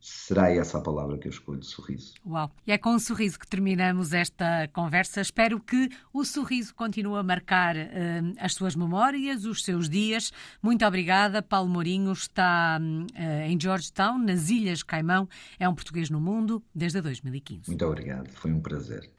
será 0.00 0.50
essa 0.50 0.78
a 0.78 0.80
palavra 0.80 1.18
que 1.18 1.26
eu 1.26 1.30
escolho, 1.30 1.62
sorriso. 1.62 2.14
Uau! 2.24 2.50
E 2.66 2.72
é 2.72 2.78
com 2.78 2.90
um 2.90 2.98
sorriso 2.98 3.38
que 3.38 3.46
terminamos 3.46 4.12
esta 4.12 4.68
conversa. 4.72 5.20
Espero 5.20 5.60
que 5.60 5.88
o 6.12 6.24
sorriso 6.24 6.74
continue 6.74 7.18
a 7.18 7.22
marcar 7.22 7.76
uh, 7.76 8.34
as 8.38 8.54
suas 8.54 8.74
memórias, 8.74 9.44
os 9.44 9.64
seus 9.64 9.88
dias. 9.88 10.32
Muito 10.62 10.84
obrigada. 10.86 11.42
Paulo 11.42 11.68
Mourinho 11.68 12.12
está 12.12 12.78
uh, 12.80 13.42
em 13.46 13.60
Georgetown, 13.60 14.18
nas 14.18 14.50
Ilhas 14.50 14.82
Caimão. 14.82 15.28
É 15.58 15.68
um 15.68 15.74
português 15.74 16.10
no 16.10 16.20
mundo 16.20 16.62
desde 16.74 17.00
2015. 17.00 17.68
Muito 17.68 17.84
obrigado. 17.84 18.28
Foi 18.30 18.52
um 18.52 18.60
prazer. 18.60 19.10